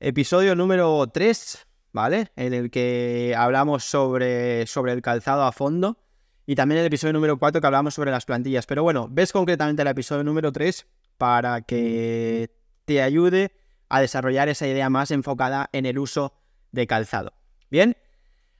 Episodio 0.04 0.56
número 0.56 1.06
3, 1.06 1.64
¿vale? 1.92 2.32
En 2.34 2.54
el 2.54 2.72
que 2.72 3.36
hablamos 3.38 3.84
sobre, 3.84 4.66
sobre 4.66 4.90
el 4.90 5.00
calzado 5.00 5.44
a 5.44 5.52
fondo. 5.52 5.96
Y 6.44 6.56
también 6.56 6.80
el 6.80 6.86
episodio 6.88 7.12
número 7.12 7.38
4 7.38 7.60
que 7.60 7.66
hablamos 7.68 7.94
sobre 7.94 8.10
las 8.10 8.24
plantillas. 8.24 8.66
Pero 8.66 8.82
bueno, 8.82 9.06
ves 9.08 9.30
concretamente 9.30 9.82
el 9.82 9.86
episodio 9.86 10.24
número 10.24 10.50
3 10.50 10.88
para 11.18 11.60
que 11.60 12.50
te 12.84 13.00
ayude 13.00 13.52
a 13.88 14.00
desarrollar 14.00 14.48
esa 14.48 14.66
idea 14.66 14.90
más 14.90 15.12
enfocada 15.12 15.70
en 15.72 15.86
el 15.86 16.00
uso 16.00 16.34
de 16.72 16.88
calzado. 16.88 17.32
Bien, 17.70 17.96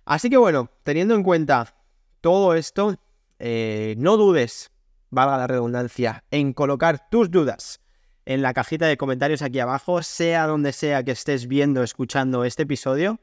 así 0.04 0.30
que 0.30 0.36
bueno, 0.36 0.70
teniendo 0.84 1.16
en 1.16 1.24
cuenta 1.24 1.74
todo 2.20 2.54
esto, 2.54 2.94
eh, 3.40 3.96
no 3.98 4.16
dudes, 4.16 4.70
valga 5.10 5.38
la 5.38 5.48
redundancia, 5.48 6.22
en 6.30 6.52
colocar 6.52 7.10
tus 7.10 7.32
dudas 7.32 7.81
en 8.24 8.42
la 8.42 8.54
cajita 8.54 8.86
de 8.86 8.96
comentarios 8.96 9.42
aquí 9.42 9.58
abajo, 9.58 10.02
sea 10.02 10.46
donde 10.46 10.72
sea 10.72 11.02
que 11.02 11.12
estés 11.12 11.46
viendo, 11.46 11.82
escuchando 11.82 12.44
este 12.44 12.62
episodio. 12.62 13.20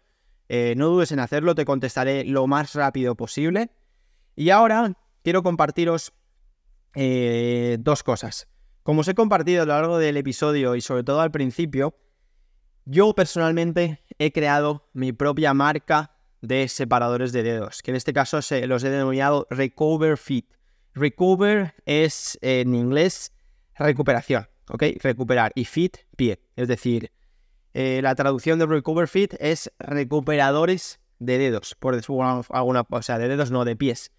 Eh, 0.50 0.74
no 0.76 0.88
dudes 0.88 1.12
en 1.12 1.20
hacerlo, 1.20 1.56
te 1.56 1.66
contestaré 1.66 2.26
lo 2.26 2.48
más 2.48 2.74
rápido 2.74 3.16
posible. 3.16 3.72
Y 4.36 4.50
ahora 4.50 4.94
quiero 5.24 5.44
compartiros 5.44 6.14
eh, 6.96 7.78
dos 7.80 8.04
cosas. 8.04 8.48
Como 8.84 9.02
os 9.02 9.08
he 9.08 9.16
compartido 9.16 9.64
a 9.64 9.66
lo 9.66 9.74
largo 9.74 9.98
del 9.98 10.18
episodio 10.18 10.76
y 10.76 10.82
sobre 10.82 11.04
todo 11.04 11.22
al 11.22 11.32
principio, 11.32 11.96
yo 12.86 13.14
personalmente 13.14 14.04
he 14.18 14.32
creado 14.32 14.90
mi 14.94 15.14
propia 15.14 15.54
marca 15.54 16.16
de 16.42 16.68
separadores 16.68 17.32
de 17.32 17.44
dedos, 17.44 17.82
que 17.84 17.92
en 17.92 17.98
este 17.98 18.14
caso 18.14 18.42
se 18.42 18.66
los 18.66 18.84
he 18.84 18.90
denominado 18.90 19.46
Recover 19.50 20.18
Fit. 20.18 20.52
Recover 20.94 21.76
es 21.86 22.40
en 22.42 22.74
inglés 22.74 23.32
recuperación, 23.76 24.48
¿ok? 24.70 24.84
Recuperar 25.02 25.52
y 25.56 25.66
fit, 25.66 25.98
pie. 26.16 26.40
Es 26.56 26.68
decir, 26.68 27.12
eh, 27.74 28.00
la 28.02 28.16
traducción 28.16 28.60
de 28.60 28.66
Recover 28.66 29.08
Fit 29.08 29.36
es 29.40 29.72
recuperadores 29.80 31.00
de 31.20 31.38
dedos, 31.38 31.76
por 31.80 31.96
decirlo 31.96 32.44
alguna, 32.50 32.86
o 32.90 33.02
sea, 33.02 33.18
de 33.18 33.28
dedos 33.28 33.52
no, 33.52 33.66
de 33.66 33.76
pies. 33.76 34.12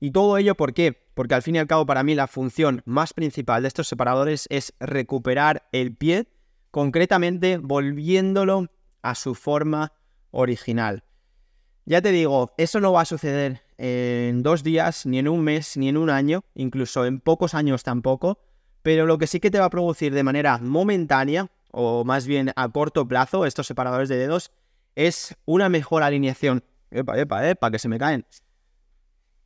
Y 0.00 0.10
todo 0.10 0.36
ello, 0.38 0.54
¿por 0.54 0.74
qué? 0.74 1.06
Porque 1.14 1.34
al 1.34 1.42
fin 1.42 1.56
y 1.56 1.58
al 1.58 1.66
cabo 1.66 1.86
para 1.86 2.02
mí 2.02 2.14
la 2.14 2.26
función 2.26 2.82
más 2.84 3.12
principal 3.12 3.62
de 3.62 3.68
estos 3.68 3.88
separadores 3.88 4.46
es 4.50 4.74
recuperar 4.78 5.68
el 5.72 5.94
pie, 5.96 6.28
concretamente 6.70 7.58
volviéndolo 7.58 8.68
a 9.02 9.14
su 9.14 9.34
forma 9.34 9.92
original. 10.30 11.04
Ya 11.86 12.02
te 12.02 12.10
digo, 12.10 12.52
eso 12.58 12.80
no 12.80 12.92
va 12.92 13.02
a 13.02 13.06
suceder 13.06 13.62
en 13.78 14.42
dos 14.42 14.62
días, 14.62 15.06
ni 15.06 15.18
en 15.18 15.28
un 15.28 15.42
mes, 15.42 15.76
ni 15.76 15.88
en 15.88 15.96
un 15.96 16.10
año, 16.10 16.44
incluso 16.54 17.06
en 17.06 17.20
pocos 17.20 17.54
años 17.54 17.84
tampoco, 17.84 18.40
pero 18.86 19.04
lo 19.04 19.18
que 19.18 19.26
sí 19.26 19.40
que 19.40 19.50
te 19.50 19.58
va 19.58 19.64
a 19.64 19.70
producir 19.70 20.14
de 20.14 20.22
manera 20.22 20.58
momentánea, 20.58 21.50
o 21.72 22.04
más 22.04 22.24
bien 22.24 22.52
a 22.54 22.68
corto 22.68 23.08
plazo, 23.08 23.44
estos 23.44 23.66
separadores 23.66 24.08
de 24.08 24.16
dedos, 24.16 24.52
es 24.94 25.34
una 25.44 25.68
mejor 25.68 26.04
alineación. 26.04 26.62
Epa, 26.92 27.18
epa, 27.18 27.50
epa, 27.50 27.72
que 27.72 27.80
se 27.80 27.88
me 27.88 27.98
caen 27.98 28.24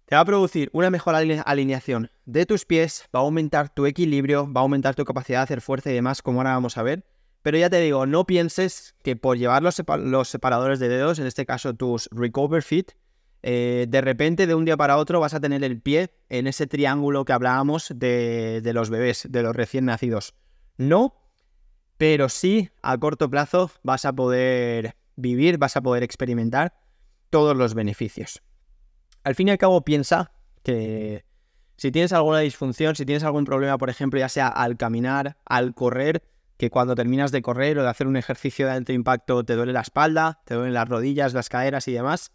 te 0.05 0.15
va 0.15 0.21
a 0.21 0.25
producir 0.27 0.69
una 0.75 0.91
mejor 0.91 1.15
alineación 1.15 2.11
de 2.27 2.45
tus 2.45 2.67
pies, 2.67 3.09
va 3.15 3.21
a 3.21 3.23
aumentar 3.23 3.73
tu 3.73 3.87
equilibrio, 3.87 4.53
va 4.53 4.61
a 4.61 4.63
aumentar 4.63 4.95
tu 4.95 5.07
capacidad 5.07 5.39
de 5.39 5.45
hacer 5.45 5.61
fuerza 5.63 5.91
y 5.91 5.95
demás, 5.95 6.21
como 6.21 6.41
ahora 6.41 6.51
vamos 6.51 6.77
a 6.77 6.83
ver. 6.83 7.07
Pero 7.41 7.57
ya 7.57 7.71
te 7.71 7.81
digo, 7.81 8.05
no 8.05 8.27
pienses 8.27 8.95
que 9.05 9.17
por 9.17 9.39
llevar 9.39 9.63
los, 9.63 9.77
separadores 10.29 10.81
de 10.81 10.89
dedos, 10.89 11.19
en 11.19 11.27
este 11.27 11.47
caso 11.47 11.73
tus 11.75 12.11
Recover 12.11 12.63
Fit, 12.63 12.91
eh, 13.43 13.87
de 13.89 14.01
repente 14.01 14.47
de 14.47 14.55
un 14.55 14.65
día 14.65 14.77
para 14.77 14.97
otro 14.97 15.21
vas 15.21 15.35
a 15.35 15.41
tener 15.41 15.65
el 15.65 15.81
pie 15.81 16.11
en 16.29 16.47
ese 16.47 16.67
triángulo 16.67 17.25
que 17.25 17.33
hablábamos 17.33 17.93
de, 17.95 18.61
de 18.63 18.73
los 18.73 18.91
bebés, 18.91 19.27
de 19.31 19.43
los 19.43 19.55
recién 19.55 19.87
nacidos. 19.87 20.35
No, 20.77 21.15
pero 21.97 22.29
sí 22.29 22.71
a 22.83 22.97
corto 22.99 23.29
plazo 23.31 23.71
vas 23.83 24.05
a 24.05 24.13
poder 24.13 24.97
vivir, 25.17 25.59
vas 25.59 25.77
a 25.77 25.83
poder 25.83 26.03
experimentar 26.03 26.75
todos 27.31 27.57
los 27.57 27.75
beneficios 27.75 28.43
al 29.25 29.35
fin 29.35 29.49
y 29.49 29.51
al 29.51 29.59
cabo 29.59 29.83
piensa 29.83 30.33
que 30.63 31.25
si 31.77 31.91
tienes 31.91 32.13
alguna 32.13 32.41
disfunción, 32.41 32.95
si 32.95 33.07
tienes 33.07 33.25
algún 33.25 33.45
problema, 33.45 33.79
por 33.79 33.91
ejemplo, 33.91 34.19
ya 34.19 34.29
sea 34.29 34.49
al 34.49 34.77
caminar, 34.77 35.39
al 35.45 35.75
correr, 35.75 36.23
que 36.57 36.71
cuando 36.71 36.95
terminas 36.95 37.33
de 37.33 37.41
correr 37.41 37.79
o 37.79 37.83
de 37.83 37.89
hacer 37.89 38.07
un 38.07 38.17
ejercicio 38.17 38.67
de 38.67 38.73
alto 38.73 38.93
impacto 38.93 39.45
te 39.45 39.55
duele 39.55 39.73
la 39.73 39.81
espalda, 39.81 40.43
te 40.45 40.55
duelen 40.55 40.75
las 40.75 40.89
rodillas, 40.89 41.33
las 41.33 41.49
caderas 41.49 41.89
y 41.89 41.93
demás, 41.93 42.33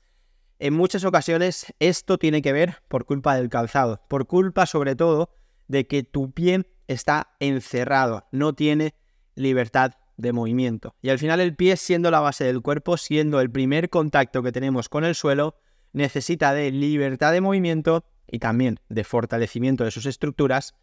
en 0.65 0.73
muchas 0.73 1.05
ocasiones 1.05 1.67
esto 1.79 2.17
tiene 2.17 2.41
que 2.41 2.51
ver 2.51 2.77
por 2.87 3.05
culpa 3.05 3.35
del 3.35 3.49
calzado, 3.49 4.01
por 4.07 4.25
culpa 4.25 4.65
sobre 4.65 4.95
todo 4.95 5.29
de 5.67 5.85
que 5.85 6.01
tu 6.01 6.31
pie 6.31 6.65
está 6.87 7.35
encerrado, 7.39 8.25
no 8.31 8.53
tiene 8.53 8.95
libertad 9.35 9.91
de 10.17 10.33
movimiento. 10.33 10.95
Y 11.03 11.09
al 11.09 11.19
final 11.19 11.39
el 11.39 11.55
pie 11.55 11.77
siendo 11.77 12.09
la 12.09 12.19
base 12.19 12.45
del 12.45 12.63
cuerpo, 12.63 12.97
siendo 12.97 13.41
el 13.41 13.51
primer 13.51 13.91
contacto 13.91 14.41
que 14.41 14.51
tenemos 14.51 14.89
con 14.89 15.03
el 15.05 15.13
suelo, 15.13 15.55
necesita 15.93 16.51
de 16.55 16.71
libertad 16.71 17.31
de 17.31 17.41
movimiento 17.41 18.03
y 18.27 18.39
también 18.39 18.79
de 18.89 19.03
fortalecimiento 19.03 19.83
de 19.83 19.91
sus 19.91 20.07
estructuras 20.07 20.73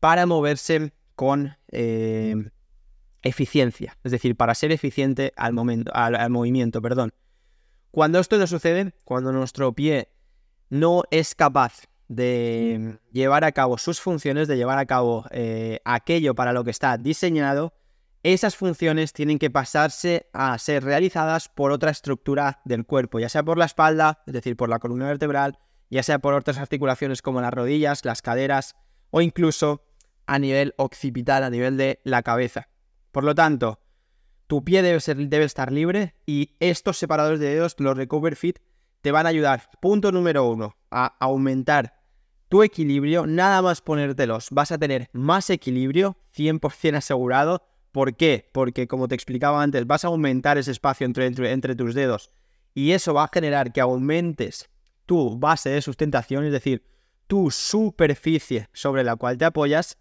para 0.00 0.26
moverse 0.26 0.92
con 1.14 1.56
eh, 1.70 2.34
eficiencia, 3.22 3.96
es 4.02 4.10
decir, 4.10 4.36
para 4.36 4.56
ser 4.56 4.72
eficiente 4.72 5.32
al, 5.36 5.52
momento, 5.52 5.92
al, 5.94 6.28
movimiento. 6.28 6.82
Perdón. 6.82 7.12
Cuando 7.90 8.18
esto 8.18 8.38
no 8.38 8.46
sucede, 8.46 8.94
cuando 9.04 9.32
nuestro 9.32 9.72
pie 9.72 10.08
no 10.70 11.04
es 11.10 11.34
capaz 11.34 11.88
de 12.08 12.98
llevar 13.12 13.44
a 13.44 13.52
cabo 13.52 13.78
sus 13.78 14.00
funciones, 14.00 14.48
de 14.48 14.56
llevar 14.56 14.78
a 14.78 14.86
cabo 14.86 15.24
eh, 15.30 15.80
aquello 15.84 16.34
para 16.34 16.52
lo 16.52 16.64
que 16.64 16.70
está 16.70 16.96
diseñado, 16.96 17.74
esas 18.22 18.56
funciones 18.56 19.12
tienen 19.12 19.38
que 19.38 19.50
pasarse 19.50 20.28
a 20.32 20.58
ser 20.58 20.84
realizadas 20.84 21.48
por 21.48 21.70
otra 21.70 21.90
estructura 21.90 22.60
del 22.64 22.84
cuerpo, 22.84 23.20
ya 23.20 23.28
sea 23.28 23.42
por 23.42 23.58
la 23.58 23.66
espalda, 23.66 24.22
es 24.26 24.32
decir, 24.32 24.56
por 24.56 24.68
la 24.68 24.80
columna 24.80 25.06
vertebral, 25.06 25.58
ya 25.90 26.02
sea 26.02 26.18
por 26.18 26.34
otras 26.34 26.58
articulaciones 26.58 27.22
como 27.22 27.40
las 27.40 27.54
rodillas, 27.54 28.04
las 28.04 28.22
caderas 28.22 28.76
o 29.10 29.20
incluso 29.20 29.84
a 30.26 30.38
nivel 30.38 30.74
occipital, 30.76 31.44
a 31.44 31.50
nivel 31.50 31.76
de 31.76 32.00
la 32.04 32.22
cabeza. 32.22 32.68
Por 33.12 33.24
lo 33.24 33.34
tanto, 33.34 33.80
tu 34.48 34.64
pie 34.64 34.82
debe, 34.82 35.44
estar 35.44 35.70
libre 35.70 36.16
y 36.26 36.56
estos 36.58 36.98
separadores 36.98 37.38
de 37.38 37.54
dedos, 37.54 37.76
los 37.78 37.96
Recover 37.96 38.34
Fit, 38.34 38.58
te 39.00 39.12
van 39.12 39.26
a 39.26 39.28
ayudar, 39.28 39.62
punto 39.80 40.10
número 40.10 40.44
uno, 40.44 40.76
a 40.90 41.14
aumentar 41.20 41.94
tu 42.48 42.64
equilibrio, 42.64 43.26
nada 43.26 43.62
más 43.62 43.80
ponértelos, 43.80 44.48
vas 44.50 44.72
a 44.72 44.78
tener 44.78 45.08
más 45.12 45.50
equilibrio, 45.50 46.16
100% 46.34 46.96
asegurado, 46.96 47.62
¿Por 47.92 48.16
qué? 48.16 48.48
Porque 48.52 48.86
como 48.86 49.08
te 49.08 49.14
explicaba 49.14 49.62
antes, 49.62 49.86
vas 49.86 50.04
a 50.04 50.08
aumentar 50.08 50.58
ese 50.58 50.70
espacio 50.70 51.06
entre, 51.06 51.26
entre, 51.26 51.74
tus 51.74 51.94
dedos 51.94 52.30
y 52.74 52.92
eso 52.92 53.14
va 53.14 53.24
a 53.24 53.30
generar 53.32 53.72
que 53.72 53.80
aumentes 53.80 54.68
tu 55.06 55.38
base 55.38 55.70
de 55.70 55.82
sustentación, 55.82 56.44
es 56.44 56.52
decir, 56.52 56.84
tu 57.26 57.50
superficie 57.50 58.68
sobre 58.72 59.04
la 59.04 59.16
cual 59.16 59.38
te 59.38 59.46
apoyas 59.46 59.96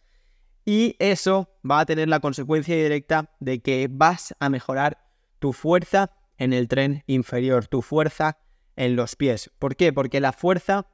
y 0.68 0.98
eso 1.00 1.50
va 1.64 1.80
a 1.80 1.86
tener 1.86 2.10
la 2.10 2.20
consecuencia 2.20 2.76
directa 2.76 3.34
de 3.40 3.62
que 3.62 3.88
vas 3.90 4.36
a 4.38 4.50
mejorar 4.50 5.02
tu 5.40 5.54
fuerza 5.54 6.12
en 6.38 6.52
el 6.52 6.68
tren 6.68 7.06
inferior, 7.08 7.68
tu 7.68 7.82
fuerza 7.82 8.38
en 8.76 8.98
los 8.98 9.16
pies. 9.16 9.50
¿Por 9.60 9.78
qué? 9.78 9.94
Porque 9.94 10.20
la 10.20 10.34
fuerza 10.34 10.86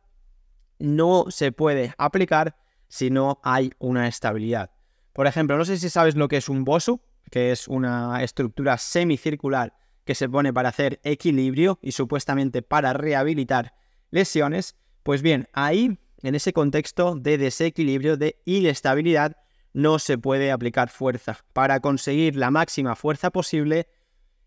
no 0.78 1.26
se 1.30 1.52
puede 1.52 1.96
aplicar 1.98 2.56
si 2.88 3.10
no 3.10 3.42
hay 3.44 3.72
una 3.80 4.08
estabilidad. 4.08 4.70
Por 5.12 5.26
ejemplo, 5.26 5.58
no 5.58 5.66
sé 5.66 5.80
si 5.80 5.90
sabes 5.90 6.16
lo 6.16 6.28
que 6.28 6.38
es 6.38 6.50
un 6.50 6.66
BOSU, 6.66 7.02
que 7.32 7.52
es 7.52 7.68
una 7.68 8.24
estructura 8.24 8.78
semicircular 8.78 9.74
que 10.06 10.14
se 10.14 10.30
pone 10.30 10.54
para 10.54 10.70
hacer 10.70 11.00
equilibrio 11.04 11.80
y 11.82 11.94
supuestamente 11.94 12.62
para 12.62 12.94
rehabilitar 12.94 13.74
lesiones. 14.12 14.76
Pues 15.02 15.24
bien, 15.24 15.50
ahí, 15.52 15.98
en 16.22 16.36
ese 16.36 16.54
contexto 16.54 17.16
de 17.16 17.40
desequilibrio, 17.40 18.18
de 18.18 18.40
inestabilidad, 18.46 19.38
no 19.74 20.00
se 20.00 20.18
puede 20.18 20.52
aplicar 20.52 20.90
fuerza. 20.90 21.40
Para 21.52 21.80
conseguir 21.80 22.36
la 22.36 22.52
máxima 22.52 22.96
fuerza 22.96 23.32
posible, 23.32 23.88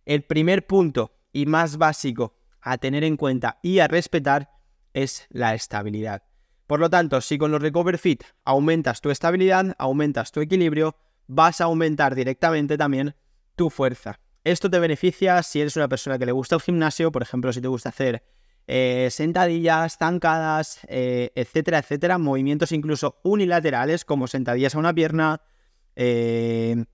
el 0.05 0.23
primer 0.23 0.67
punto 0.67 1.19
y 1.33 1.47
más 1.47 1.77
básico 1.77 2.39
a 2.61 2.79
tener 2.79 3.05
en 3.05 3.17
cuenta 3.17 3.59
y 3.63 3.81
a 3.81 3.89
respetar 3.89 4.51
es 4.95 5.27
la 5.29 5.55
estabilidad. 5.55 6.23
Por 6.67 6.81
lo 6.81 6.91
tanto, 6.91 7.21
si 7.21 7.39
con 7.39 7.53
los 7.53 7.63
Recover 7.63 7.99
Fit 7.99 8.25
aumentas 8.45 9.01
tu 9.01 9.11
estabilidad, 9.11 9.75
aumentas 9.79 10.33
tu 10.33 10.41
equilibrio, 10.41 10.97
vas 11.27 11.61
a 11.61 11.65
aumentar 11.65 12.15
directamente 12.15 12.77
también 12.77 13.15
tu 13.55 13.71
fuerza. 13.71 14.19
Esto 14.43 14.71
te 14.71 14.79
beneficia 14.79 15.43
si 15.43 15.61
eres 15.61 15.77
una 15.77 15.89
persona 15.89 16.19
que 16.19 16.27
le 16.27 16.33
gusta 16.33 16.55
el 16.55 16.61
gimnasio, 16.61 17.13
por 17.13 17.23
ejemplo, 17.23 17.53
si 17.53 17.61
te 17.61 17.69
gusta 17.69 17.89
hacer 17.89 18.25
eh, 18.67 19.09
sentadillas, 19.11 19.97
zancadas, 19.99 20.81
eh, 20.89 21.31
etcétera, 21.35 21.79
etcétera, 21.79 22.19
movimientos 22.19 22.73
incluso 22.73 23.21
unilaterales 23.23 24.05
como 24.05 24.27
sentadillas 24.27 24.75
a 24.75 24.79
una 24.79 24.95
pierna, 24.95 25.41
eh, 25.95 26.85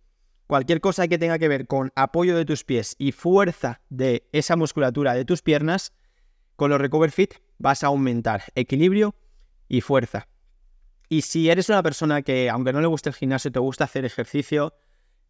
cualquier 0.46 0.80
cosa 0.80 1.08
que 1.08 1.18
tenga 1.18 1.38
que 1.38 1.48
ver 1.48 1.66
con 1.66 1.90
apoyo 1.96 2.36
de 2.36 2.44
tus 2.44 2.64
pies 2.64 2.94
y 2.98 3.12
fuerza 3.12 3.80
de 3.88 4.28
esa 4.32 4.56
musculatura 4.56 5.14
de 5.14 5.24
tus 5.24 5.40
piernas, 5.40 5.92
con 6.56 6.70
los 6.70 6.80
Recover 6.80 7.10
Fit 7.10 7.34
vas 7.58 7.84
a 7.84 7.86
aumentar 7.88 8.42
equilibrio 8.54 9.14
y 9.68 9.80
fuerza. 9.80 10.28
Y 11.08 11.22
si 11.22 11.48
eres 11.48 11.68
una 11.68 11.82
persona 11.82 12.22
que, 12.22 12.50
aunque 12.50 12.72
no 12.72 12.80
le 12.80 12.86
guste 12.86 13.08
el 13.08 13.14
gimnasio, 13.14 13.50
te 13.50 13.58
gusta 13.58 13.84
hacer 13.84 14.04
ejercicio, 14.04 14.74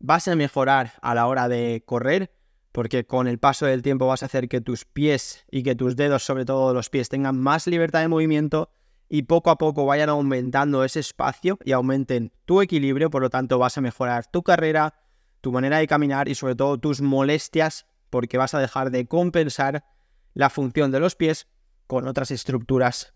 vas 0.01 0.29
a 0.29 0.35
mejorar 0.37 0.95
a 1.03 1.15
la 1.15 1.27
hora 1.27 1.49
de 1.49 1.83
correr, 1.87 2.33
porque 2.73 3.05
con 3.05 3.29
el 3.29 3.39
paso 3.39 3.67
del 3.67 3.83
tiempo 3.83 4.07
vas 4.07 4.23
a 4.23 4.27
hacer 4.27 4.49
que 4.49 4.61
tus 4.61 4.85
pies 4.85 5.45
y 5.51 5.63
que 5.63 5.75
tus 5.75 5.95
dedos, 5.95 6.25
sobre 6.25 6.45
todo 6.45 6.73
los 6.73 6.91
pies, 6.91 7.09
tengan 7.09 7.39
más 7.39 7.67
libertad 7.67 8.01
de 8.01 8.09
movimiento 8.09 8.71
y 9.09 9.23
poco 9.25 9.51
a 9.51 9.59
poco 9.59 9.85
vayan 9.85 10.09
aumentando 10.09 10.83
ese 10.85 11.01
espacio 11.01 11.59
y 11.65 11.73
aumenten 11.73 12.33
tu 12.47 12.63
equilibrio, 12.63 13.11
por 13.11 13.21
lo 13.21 13.29
tanto 13.29 13.59
vas 13.59 13.77
a 13.77 13.83
mejorar 13.83 14.27
tu 14.27 14.43
carrera, 14.43 14.95
tu 15.43 15.53
manera 15.53 15.79
de 15.79 15.87
caminar 15.87 16.29
y 16.29 16.35
sobre 16.35 16.55
todo 16.55 16.79
tus 16.79 17.03
molestias 17.03 17.87
porque 18.09 18.39
vas 18.39 18.55
a 18.55 18.59
dejar 18.59 18.91
de 18.91 19.07
compensar 19.07 19.85
la 20.33 20.49
función 20.49 20.91
de 20.91 21.01
los 21.01 21.15
pies 21.15 21.47
con 21.87 22.09
otras 22.09 22.31
estructuras 22.31 23.13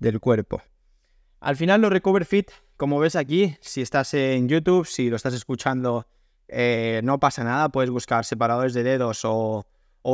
del 0.00 0.18
cuerpo. 0.18 0.62
Al 1.38 1.56
final 1.56 1.80
los 1.80 1.92
Recover 1.92 2.24
Fit, 2.24 2.50
como 2.76 2.98
ves 2.98 3.14
aquí, 3.14 3.56
si 3.60 3.82
estás 3.82 4.14
en 4.14 4.48
YouTube, 4.48 4.86
si 4.86 5.10
lo 5.10 5.16
estás 5.16 5.34
escuchando, 5.34 6.08
eh, 6.48 7.00
no 7.04 7.18
pasa 7.18 7.44
nada, 7.44 7.68
puedes 7.68 7.90
buscar 7.90 8.24
separadores 8.24 8.74
de 8.74 8.82
dedos 8.82 9.22
o, 9.24 9.66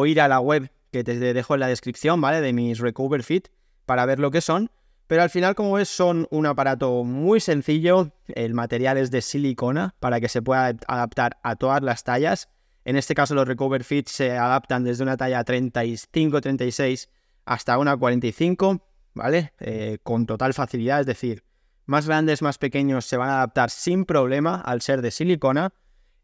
ir 0.06 0.20
a 0.20 0.28
la 0.28 0.40
web 0.40 0.70
que 0.90 1.04
te 1.04 1.18
dejo 1.18 1.54
en 1.54 1.60
la 1.60 1.68
descripción, 1.68 2.20
¿vale? 2.20 2.40
De 2.40 2.52
mis 2.52 2.78
Recover 2.78 3.22
Fit 3.22 3.48
para 3.86 4.06
ver 4.06 4.18
lo 4.18 4.30
que 4.30 4.40
son. 4.40 4.70
Pero 5.06 5.22
al 5.22 5.30
final, 5.30 5.54
como 5.54 5.74
ves, 5.74 5.88
son 5.88 6.26
un 6.30 6.46
aparato 6.46 7.04
muy 7.04 7.40
sencillo. 7.40 8.12
El 8.28 8.54
material 8.54 8.96
es 8.96 9.10
de 9.10 9.20
silicona 9.20 9.94
para 10.00 10.20
que 10.20 10.28
se 10.28 10.40
pueda 10.40 10.74
adaptar 10.86 11.38
a 11.42 11.56
todas 11.56 11.82
las 11.82 12.04
tallas. 12.04 12.48
En 12.84 12.96
este 12.96 13.14
caso, 13.14 13.34
los 13.34 13.46
Recover 13.46 13.84
Fit 13.84 14.08
se 14.08 14.32
adaptan 14.32 14.84
desde 14.84 15.02
una 15.02 15.16
talla 15.16 15.44
35-36 15.44 17.08
hasta 17.44 17.78
una 17.78 17.96
45, 17.96 18.80
¿vale? 19.14 19.52
Eh, 19.60 19.98
con 20.02 20.26
total 20.26 20.54
facilidad, 20.54 21.00
es 21.00 21.06
decir, 21.06 21.44
más 21.84 22.06
grandes, 22.06 22.42
más 22.42 22.58
pequeños 22.58 23.04
se 23.04 23.16
van 23.16 23.28
a 23.28 23.36
adaptar 23.36 23.70
sin 23.70 24.04
problema 24.04 24.56
al 24.56 24.80
ser 24.82 25.02
de 25.02 25.10
silicona. 25.10 25.72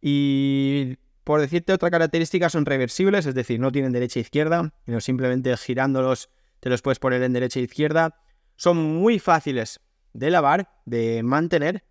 Y 0.00 0.96
por 1.24 1.40
decirte 1.40 1.72
otra 1.72 1.90
característica, 1.90 2.48
son 2.48 2.66
reversibles, 2.66 3.26
es 3.26 3.34
decir, 3.34 3.60
no 3.60 3.72
tienen 3.72 3.92
derecha 3.92 4.20
e 4.20 4.22
izquierda, 4.22 4.72
sino 4.86 5.00
simplemente 5.00 5.56
girándolos 5.56 6.30
te 6.60 6.70
los 6.70 6.82
puedes 6.82 6.98
poner 6.98 7.22
en 7.22 7.32
derecha 7.32 7.60
e 7.60 7.64
izquierda 7.64 8.14
son 8.58 8.76
muy 8.76 9.18
fáciles 9.20 9.80
de 10.12 10.30
lavar, 10.30 10.68
de 10.84 11.22
mantener 11.22 11.84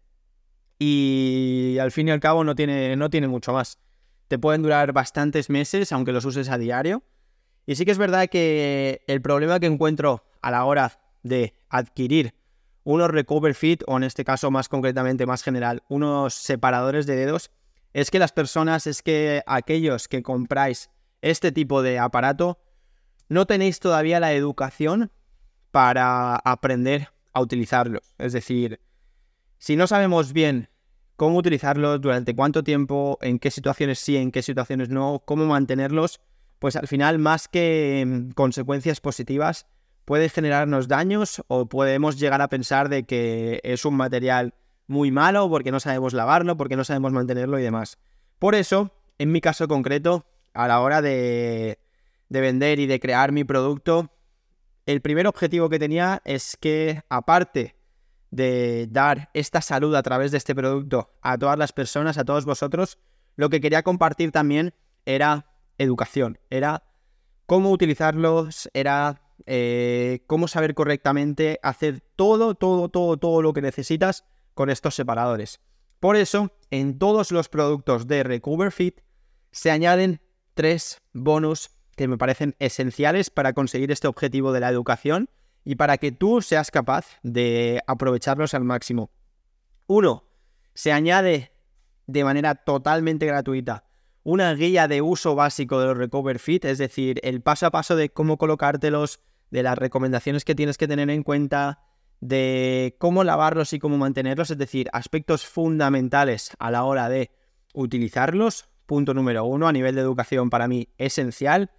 y 0.78 1.78
al 1.82 1.92
fin 1.92 2.10
y 2.10 2.12
al 2.12 2.20
cabo 2.20 2.44
no 2.44 2.54
tiene, 2.56 2.96
no 2.98 3.10
tiene 3.10 3.28
mucho 3.28 3.54
más. 3.54 3.80
Te 4.28 4.38
pueden 4.38 4.62
durar 4.62 4.92
bastantes 4.92 5.50
meses 5.50 5.92
aunque 5.92 6.12
los 6.12 6.26
uses 6.26 6.50
a 6.50 6.58
diario. 6.58 7.04
Y 7.66 7.76
sí 7.76 7.86
que 7.86 7.92
es 7.92 7.98
verdad 7.98 8.28
que 8.30 9.02
el 9.08 9.22
problema 9.22 9.60
que 9.60 9.66
encuentro 9.66 10.26
a 10.42 10.52
la 10.52 10.66
hora 10.66 11.00
de 11.24 11.54
adquirir 11.70 12.36
unos 12.84 13.10
Recover 13.10 13.54
Fit, 13.54 13.84
o 13.88 13.98
en 13.98 14.04
este 14.04 14.24
caso 14.24 14.52
más 14.52 14.70
concretamente, 14.70 15.26
más 15.26 15.44
general, 15.44 15.84
unos 15.90 16.34
separadores 16.34 17.06
de 17.06 17.16
dedos, 17.16 17.50
es 17.94 18.12
que 18.12 18.20
las 18.20 18.32
personas, 18.32 18.88
es 18.88 19.02
que 19.02 19.44
aquellos 19.46 20.08
que 20.08 20.24
compráis 20.24 20.90
este 21.22 21.52
tipo 21.52 21.82
de 21.82 22.00
aparato, 22.00 22.60
no 23.30 23.46
tenéis 23.46 23.80
todavía 23.80 24.20
la 24.20 24.34
educación 24.34 25.12
para 25.72 26.36
aprender 26.36 27.10
a 27.34 27.42
utilizarlos. 27.42 28.16
Es 28.18 28.34
decir, 28.34 28.80
si 29.58 29.76
no 29.76 29.88
sabemos 29.88 30.34
bien 30.34 30.70
cómo 31.16 31.38
utilizarlos, 31.38 32.00
durante 32.00 32.36
cuánto 32.36 32.64
tiempo, 32.64 33.18
en 33.22 33.40
qué 33.40 33.52
situaciones 33.52 34.00
sí, 34.00 34.18
en 34.18 34.32
qué 34.32 34.42
situaciones 34.42 34.90
no, 34.90 35.24
cómo 35.26 35.46
mantenerlos, 35.46 36.22
pues 36.60 36.76
al 36.76 36.88
final 36.88 37.20
más 37.20 37.48
que 37.48 38.04
mm, 38.06 38.32
consecuencias 38.32 39.02
positivas 39.02 39.66
puede 40.06 40.30
generarnos 40.30 40.88
daños 40.88 41.44
o 41.48 41.68
podemos 41.68 42.18
llegar 42.20 42.42
a 42.42 42.48
pensar 42.48 42.88
de 42.88 43.04
que 43.04 43.60
es 43.64 43.84
un 43.84 43.96
material 43.96 44.54
muy 44.88 45.12
malo 45.12 45.50
porque 45.50 45.72
no 45.72 45.80
sabemos 45.80 46.14
lavarlo, 46.14 46.58
porque 46.58 46.76
no 46.76 46.84
sabemos 46.84 47.12
mantenerlo 47.12 47.60
y 47.60 47.64
demás. 47.64 47.98
Por 48.40 48.56
eso, 48.56 48.92
en 49.18 49.32
mi 49.32 49.42
caso 49.42 49.68
concreto, 49.68 50.26
a 50.54 50.68
la 50.68 50.80
hora 50.80 51.02
de, 51.02 51.80
de 52.30 52.42
vender 52.42 52.80
y 52.80 52.88
de 52.88 53.00
crear 53.00 53.32
mi 53.32 53.44
producto, 53.44 54.12
el 54.86 55.02
primer 55.02 55.28
objetivo 55.28 55.70
que 55.70 55.80
tenía 55.80 56.22
es 56.26 56.58
que, 56.58 57.02
aparte 57.10 57.76
de 58.32 58.88
dar 58.90 59.30
esta 59.34 59.62
salud 59.62 59.96
a 59.96 60.04
través 60.04 60.32
de 60.32 60.38
este 60.38 60.56
producto 60.56 61.12
a 61.22 61.38
todas 61.38 61.58
las 61.58 61.72
personas, 61.74 62.18
a 62.18 62.26
todos 62.26 62.46
vosotros, 62.46 62.98
lo 63.36 63.50
que 63.50 63.62
quería 63.62 63.84
compartir 63.84 64.32
también 64.32 64.74
era 65.06 65.46
educación, 65.78 66.40
era 66.50 66.84
cómo 67.46 67.72
utilizarlos, 67.72 68.70
era 68.74 69.22
eh, 69.46 70.24
cómo 70.28 70.48
saber 70.48 70.74
correctamente 70.74 71.60
hacer 71.64 72.02
todo, 72.16 72.56
todo, 72.56 72.90
todo, 72.90 73.18
todo 73.18 73.42
lo 73.42 73.54
que 73.54 73.62
necesitas 73.62 74.26
con 74.58 74.70
estos 74.70 74.96
separadores. 74.96 75.62
Por 76.02 76.18
eso, 76.18 76.52
en 76.70 77.00
todos 77.00 77.32
los 77.32 77.48
productos 77.48 78.08
de 78.08 78.24
Recover 78.24 78.74
Fit 78.74 79.00
se 79.52 79.72
añaden 79.72 80.20
tres 80.54 81.02
bonus 81.14 81.70
que 81.96 82.10
me 82.10 82.18
parecen 82.18 82.56
esenciales 82.60 83.30
para 83.30 83.54
conseguir 83.54 83.92
este 83.92 84.10
objetivo 84.10 84.52
de 84.52 84.60
la 84.60 84.70
educación 84.70 85.30
y 85.64 85.76
para 85.76 85.98
que 85.98 86.12
tú 86.12 86.42
seas 86.42 86.70
capaz 86.70 87.06
de 87.24 87.82
aprovecharlos 87.88 88.54
al 88.54 88.66
máximo. 88.66 89.10
Uno, 89.88 90.26
se 90.74 90.92
añade 90.92 91.54
de 92.06 92.24
manera 92.26 92.56
totalmente 92.56 93.26
gratuita 93.26 93.88
una 94.28 94.54
guía 94.56 94.90
de 94.90 95.02
uso 95.02 95.36
básico 95.36 95.80
de 95.80 95.86
los 95.86 95.98
Recover 95.98 96.38
Fit, 96.38 96.66
es 96.66 96.78
decir, 96.78 97.18
el 97.24 97.40
paso 97.40 97.66
a 97.66 97.72
paso 97.72 97.96
de 97.96 98.10
cómo 98.10 98.38
colocártelos, 98.38 99.22
de 99.52 99.64
las 99.64 99.78
recomendaciones 99.78 100.44
que 100.44 100.54
tienes 100.54 100.78
que 100.78 100.86
tener 100.86 101.10
en 101.10 101.24
cuenta, 101.24 101.87
de 102.20 102.96
cómo 103.00 103.24
lavarlos 103.24 103.74
y 103.74 103.80
cómo 103.80 103.98
mantenerlos, 103.98 104.52
es 104.52 104.58
decir, 104.58 104.90
aspectos 104.94 105.46
fundamentales 105.46 106.52
a 106.60 106.72
la 106.72 106.84
hora 106.84 107.10
de 107.10 107.32
utilizarlos. 107.74 108.70
Punto 108.86 109.14
número 109.14 109.44
uno, 109.46 109.68
a 109.68 109.74
nivel 109.74 109.96
de 109.96 110.02
educación 110.02 110.50
para 110.50 110.68
mí 110.68 110.90
esencial. 110.98 111.72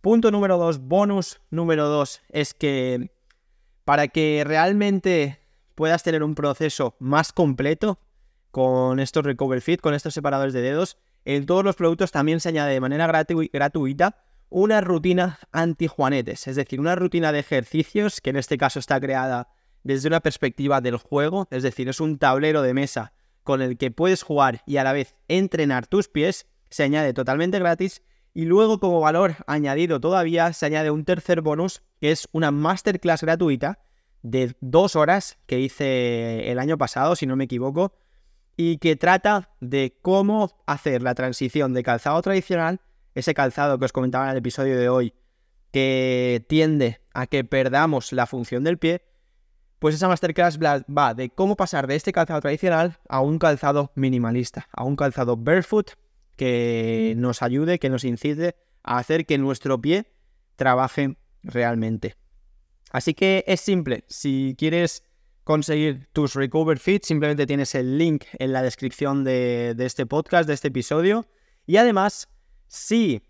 Punto 0.00 0.30
número 0.30 0.58
dos, 0.58 0.80
bonus 0.80 1.40
número 1.50 1.88
dos, 1.88 2.22
es 2.28 2.54
que 2.54 3.10
para 3.84 4.08
que 4.08 4.42
realmente 4.46 5.40
puedas 5.74 6.02
tener 6.02 6.22
un 6.22 6.34
proceso 6.34 6.96
más 6.98 7.32
completo 7.32 7.98
con 8.50 9.00
estos 9.00 9.24
Recover 9.24 9.60
Fit, 9.60 9.80
con 9.80 9.94
estos 9.94 10.14
separadores 10.14 10.54
de 10.54 10.62
dedos, 10.62 10.96
en 11.24 11.46
todos 11.46 11.64
los 11.64 11.76
productos 11.76 12.12
también 12.12 12.40
se 12.40 12.50
añade 12.50 12.72
de 12.72 12.80
manera 12.80 13.06
gratuita 13.52 14.16
una 14.50 14.80
rutina 14.80 15.38
anti-juanetes, 15.52 16.46
es 16.46 16.56
decir, 16.56 16.80
una 16.80 16.94
rutina 16.94 17.32
de 17.32 17.40
ejercicios 17.40 18.20
que 18.20 18.30
en 18.30 18.36
este 18.36 18.56
caso 18.56 18.78
está 18.78 19.00
creada 19.00 19.48
desde 19.84 20.08
una 20.08 20.20
perspectiva 20.20 20.80
del 20.80 20.96
juego, 20.96 21.46
es 21.50 21.62
decir, 21.62 21.88
es 21.88 22.00
un 22.00 22.18
tablero 22.18 22.62
de 22.62 22.74
mesa 22.74 23.12
con 23.44 23.62
el 23.62 23.76
que 23.76 23.90
puedes 23.90 24.22
jugar 24.22 24.62
y 24.66 24.78
a 24.78 24.84
la 24.84 24.92
vez 24.92 25.14
entrenar 25.28 25.86
tus 25.86 26.08
pies, 26.08 26.46
se 26.70 26.82
añade 26.82 27.12
totalmente 27.12 27.58
gratis. 27.58 28.02
Y 28.36 28.46
luego 28.46 28.80
como 28.80 28.98
valor 28.98 29.36
añadido 29.46 30.00
todavía 30.00 30.52
se 30.52 30.66
añade 30.66 30.90
un 30.90 31.04
tercer 31.04 31.40
bonus 31.40 31.82
que 32.00 32.10
es 32.10 32.26
una 32.32 32.50
masterclass 32.50 33.22
gratuita 33.22 33.78
de 34.22 34.56
dos 34.60 34.96
horas 34.96 35.38
que 35.46 35.60
hice 35.60 36.50
el 36.50 36.58
año 36.58 36.76
pasado, 36.76 37.14
si 37.14 37.26
no 37.26 37.36
me 37.36 37.44
equivoco, 37.44 37.94
y 38.56 38.78
que 38.78 38.96
trata 38.96 39.50
de 39.60 39.98
cómo 40.02 40.50
hacer 40.66 41.02
la 41.02 41.14
transición 41.14 41.74
de 41.74 41.84
calzado 41.84 42.20
tradicional, 42.22 42.80
ese 43.14 43.34
calzado 43.34 43.78
que 43.78 43.84
os 43.84 43.92
comentaba 43.92 44.24
en 44.24 44.32
el 44.32 44.38
episodio 44.38 44.78
de 44.78 44.88
hoy, 44.88 45.14
que 45.70 46.44
tiende 46.48 47.00
a 47.12 47.26
que 47.26 47.44
perdamos 47.44 48.12
la 48.12 48.26
función 48.26 48.64
del 48.64 48.78
pie, 48.78 49.02
pues 49.84 49.96
esa 49.96 50.08
masterclass 50.08 50.58
va 50.58 51.12
de 51.12 51.28
cómo 51.28 51.56
pasar 51.56 51.86
de 51.86 51.94
este 51.94 52.10
calzado 52.10 52.40
tradicional 52.40 52.96
a 53.06 53.20
un 53.20 53.38
calzado 53.38 53.92
minimalista, 53.96 54.66
a 54.72 54.82
un 54.82 54.96
calzado 54.96 55.36
barefoot 55.36 55.90
que 56.36 57.12
nos 57.18 57.42
ayude, 57.42 57.78
que 57.78 57.90
nos 57.90 58.04
incite 58.04 58.56
a 58.82 58.96
hacer 58.96 59.26
que 59.26 59.36
nuestro 59.36 59.78
pie 59.78 60.06
trabaje 60.56 61.18
realmente. 61.42 62.16
Así 62.92 63.12
que 63.12 63.44
es 63.46 63.60
simple, 63.60 64.04
si 64.08 64.54
quieres 64.56 65.04
conseguir 65.42 66.08
tus 66.14 66.34
Recover 66.34 66.78
Fit, 66.78 67.04
simplemente 67.04 67.44
tienes 67.44 67.74
el 67.74 67.98
link 67.98 68.24
en 68.38 68.54
la 68.54 68.62
descripción 68.62 69.22
de, 69.22 69.76
este 69.80 70.06
podcast, 70.06 70.48
de 70.48 70.54
este 70.54 70.68
episodio. 70.68 71.26
Y 71.66 71.76
además, 71.76 72.30
si, 72.68 73.20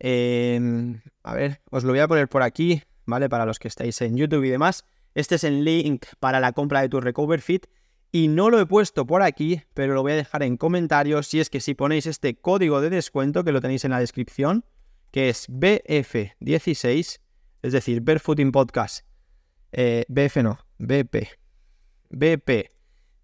em, 0.00 1.00
a 1.22 1.34
ver, 1.36 1.60
os 1.70 1.84
lo 1.84 1.92
voy 1.92 2.00
a 2.00 2.08
poner 2.08 2.26
por 2.26 2.42
aquí, 2.42 2.82
¿vale? 3.04 3.28
Para 3.28 3.46
los 3.46 3.60
que 3.60 3.68
estáis 3.68 4.02
en 4.02 4.16
YouTube 4.16 4.42
y 4.42 4.50
demás. 4.50 4.84
Este 5.16 5.36
es 5.36 5.44
el 5.44 5.64
link 5.64 6.04
para 6.20 6.40
la 6.40 6.52
compra 6.52 6.82
de 6.82 6.90
tu 6.90 7.00
Recover 7.00 7.40
Fit. 7.40 7.68
Y 8.12 8.28
no 8.28 8.50
lo 8.50 8.60
he 8.60 8.66
puesto 8.66 9.06
por 9.06 9.22
aquí, 9.22 9.62
pero 9.72 9.94
lo 9.94 10.02
voy 10.02 10.12
a 10.12 10.16
dejar 10.16 10.42
en 10.42 10.58
comentarios. 10.58 11.26
Si 11.26 11.40
es 11.40 11.48
que 11.48 11.60
si 11.60 11.72
ponéis 11.72 12.04
este 12.04 12.36
código 12.38 12.82
de 12.82 12.90
descuento 12.90 13.42
que 13.42 13.50
lo 13.50 13.62
tenéis 13.62 13.86
en 13.86 13.92
la 13.92 13.98
descripción, 13.98 14.66
que 15.12 15.30
es 15.30 15.48
BF16, 15.48 17.20
es 17.62 17.72
decir, 17.72 18.02
Barefooting 18.02 18.52
Podcast, 18.52 19.06
eh, 19.72 20.04
BF 20.08 20.36
no, 20.42 20.58
BP, 20.76 21.28
BP 22.10 22.72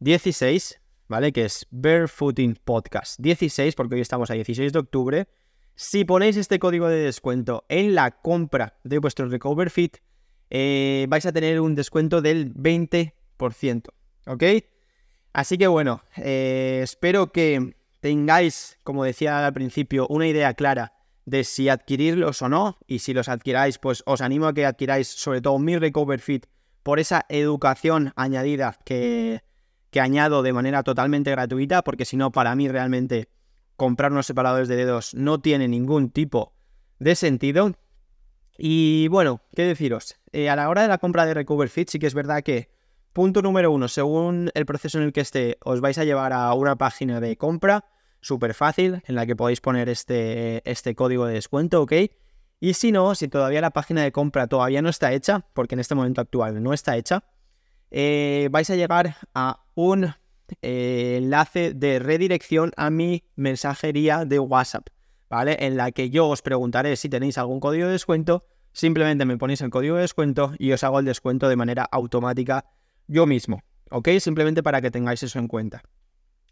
16, 0.00 0.80
¿vale? 1.08 1.30
Que 1.30 1.44
es 1.44 1.66
Barefooting 1.70 2.58
Podcast 2.64 3.20
16, 3.20 3.74
porque 3.74 3.96
hoy 3.96 4.00
estamos 4.00 4.30
a 4.30 4.34
16 4.34 4.72
de 4.72 4.78
octubre. 4.78 5.28
Si 5.74 6.06
ponéis 6.06 6.38
este 6.38 6.58
código 6.58 6.88
de 6.88 7.02
descuento 7.02 7.66
en 7.68 7.94
la 7.94 8.12
compra 8.22 8.78
de 8.82 8.98
vuestro 8.98 9.28
Recover 9.28 9.68
Fit, 9.68 9.98
eh, 10.54 11.06
vais 11.08 11.24
a 11.24 11.32
tener 11.32 11.62
un 11.62 11.74
descuento 11.74 12.20
del 12.20 12.52
20%, 12.52 13.88
¿ok? 14.26 14.44
Así 15.32 15.56
que 15.56 15.66
bueno, 15.66 16.02
eh, 16.18 16.80
espero 16.82 17.32
que 17.32 17.74
tengáis, 18.00 18.78
como 18.84 19.02
decía 19.02 19.46
al 19.46 19.54
principio, 19.54 20.06
una 20.08 20.26
idea 20.26 20.52
clara 20.52 20.92
de 21.24 21.44
si 21.44 21.70
adquirirlos 21.70 22.42
o 22.42 22.50
no. 22.50 22.76
Y 22.86 22.98
si 22.98 23.14
los 23.14 23.30
adquiráis, 23.30 23.78
pues 23.78 24.02
os 24.04 24.20
animo 24.20 24.46
a 24.46 24.52
que 24.52 24.66
adquiráis 24.66 25.08
sobre 25.08 25.40
todo 25.40 25.58
mi 25.58 25.78
Recover 25.78 26.20
Fit 26.20 26.44
por 26.82 27.00
esa 27.00 27.24
educación 27.30 28.12
añadida 28.14 28.76
que, 28.84 29.42
que 29.90 30.00
añado 30.00 30.42
de 30.42 30.52
manera 30.52 30.82
totalmente 30.82 31.30
gratuita, 31.30 31.82
porque 31.82 32.04
si 32.04 32.18
no, 32.18 32.30
para 32.30 32.54
mí 32.54 32.68
realmente 32.68 33.30
comprar 33.76 34.12
unos 34.12 34.26
separadores 34.26 34.68
de 34.68 34.76
dedos 34.76 35.14
no 35.14 35.40
tiene 35.40 35.66
ningún 35.66 36.10
tipo 36.10 36.52
de 36.98 37.14
sentido. 37.14 37.72
Y 38.64 39.08
bueno, 39.08 39.40
¿qué 39.56 39.64
deciros? 39.64 40.14
Eh, 40.30 40.48
a 40.48 40.54
la 40.54 40.68
hora 40.68 40.82
de 40.82 40.88
la 40.88 40.98
compra 40.98 41.26
de 41.26 41.34
Recover 41.34 41.68
Fit, 41.68 41.88
sí 41.88 41.98
que 41.98 42.06
es 42.06 42.14
verdad 42.14 42.44
que, 42.44 42.70
punto 43.12 43.42
número 43.42 43.72
uno, 43.72 43.88
según 43.88 44.52
el 44.54 44.66
proceso 44.66 44.98
en 44.98 45.04
el 45.04 45.12
que 45.12 45.20
esté, 45.20 45.58
os 45.64 45.80
vais 45.80 45.98
a 45.98 46.04
llevar 46.04 46.32
a 46.32 46.54
una 46.54 46.76
página 46.76 47.18
de 47.18 47.36
compra 47.36 47.84
súper 48.20 48.54
fácil 48.54 49.02
en 49.08 49.16
la 49.16 49.26
que 49.26 49.34
podéis 49.34 49.60
poner 49.60 49.88
este, 49.88 50.62
este 50.70 50.94
código 50.94 51.26
de 51.26 51.34
descuento, 51.34 51.82
¿ok? 51.82 51.92
Y 52.60 52.74
si 52.74 52.92
no, 52.92 53.16
si 53.16 53.26
todavía 53.26 53.60
la 53.60 53.72
página 53.72 54.04
de 54.04 54.12
compra 54.12 54.46
todavía 54.46 54.80
no 54.80 54.90
está 54.90 55.12
hecha, 55.12 55.44
porque 55.54 55.74
en 55.74 55.80
este 55.80 55.96
momento 55.96 56.20
actual 56.20 56.62
no 56.62 56.72
está 56.72 56.96
hecha, 56.96 57.24
eh, 57.90 58.48
vais 58.52 58.70
a 58.70 58.76
llegar 58.76 59.16
a 59.34 59.64
un 59.74 60.14
eh, 60.62 61.16
enlace 61.18 61.74
de 61.74 61.98
redirección 61.98 62.70
a 62.76 62.90
mi 62.90 63.24
mensajería 63.34 64.24
de 64.24 64.38
WhatsApp, 64.38 64.86
¿vale? 65.28 65.56
En 65.66 65.76
la 65.76 65.90
que 65.90 66.10
yo 66.10 66.28
os 66.28 66.42
preguntaré 66.42 66.94
si 66.94 67.08
tenéis 67.08 67.38
algún 67.38 67.58
código 67.58 67.86
de 67.86 67.94
descuento, 67.94 68.44
simplemente 68.72 69.24
me 69.24 69.38
ponéis 69.38 69.60
el 69.60 69.70
código 69.70 69.96
de 69.96 70.02
descuento 70.02 70.52
y 70.58 70.72
os 70.72 70.84
hago 70.84 70.98
el 70.98 71.04
descuento 71.04 71.48
de 71.48 71.56
manera 71.56 71.84
automática 71.84 72.64
yo 73.06 73.26
mismo, 73.26 73.62
¿ok? 73.90 74.08
Simplemente 74.20 74.62
para 74.62 74.80
que 74.80 74.90
tengáis 74.90 75.22
eso 75.22 75.38
en 75.38 75.48
cuenta. 75.48 75.82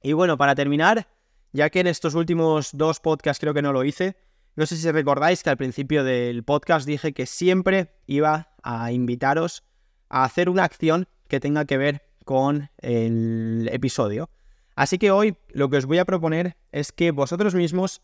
Y 0.02 0.12
bueno, 0.12 0.38
para 0.38 0.54
terminar, 0.54 1.08
ya 1.52 1.70
que 1.70 1.80
en 1.80 1.86
estos 1.86 2.14
últimos 2.14 2.70
dos 2.72 3.00
podcasts 3.00 3.40
creo 3.40 3.54
que 3.54 3.62
no 3.62 3.72
lo 3.72 3.84
hice, 3.84 4.16
no 4.56 4.66
sé 4.66 4.76
si 4.76 4.90
recordáis 4.90 5.42
que 5.42 5.50
al 5.50 5.56
principio 5.56 6.04
del 6.04 6.42
podcast 6.42 6.86
dije 6.86 7.12
que 7.12 7.26
siempre 7.26 7.94
iba 8.06 8.50
a 8.62 8.92
invitaros 8.92 9.62
a 10.08 10.24
hacer 10.24 10.48
una 10.48 10.64
acción 10.64 11.06
que 11.28 11.40
tenga 11.40 11.64
que 11.64 11.78
ver 11.78 12.02
con 12.24 12.70
el 12.78 13.68
episodio. 13.72 14.28
Así 14.74 14.98
que 14.98 15.10
hoy 15.10 15.36
lo 15.50 15.68
que 15.68 15.76
os 15.76 15.86
voy 15.86 15.98
a 15.98 16.04
proponer 16.04 16.56
es 16.72 16.92
que 16.92 17.10
vosotros 17.10 17.54
mismos 17.54 18.02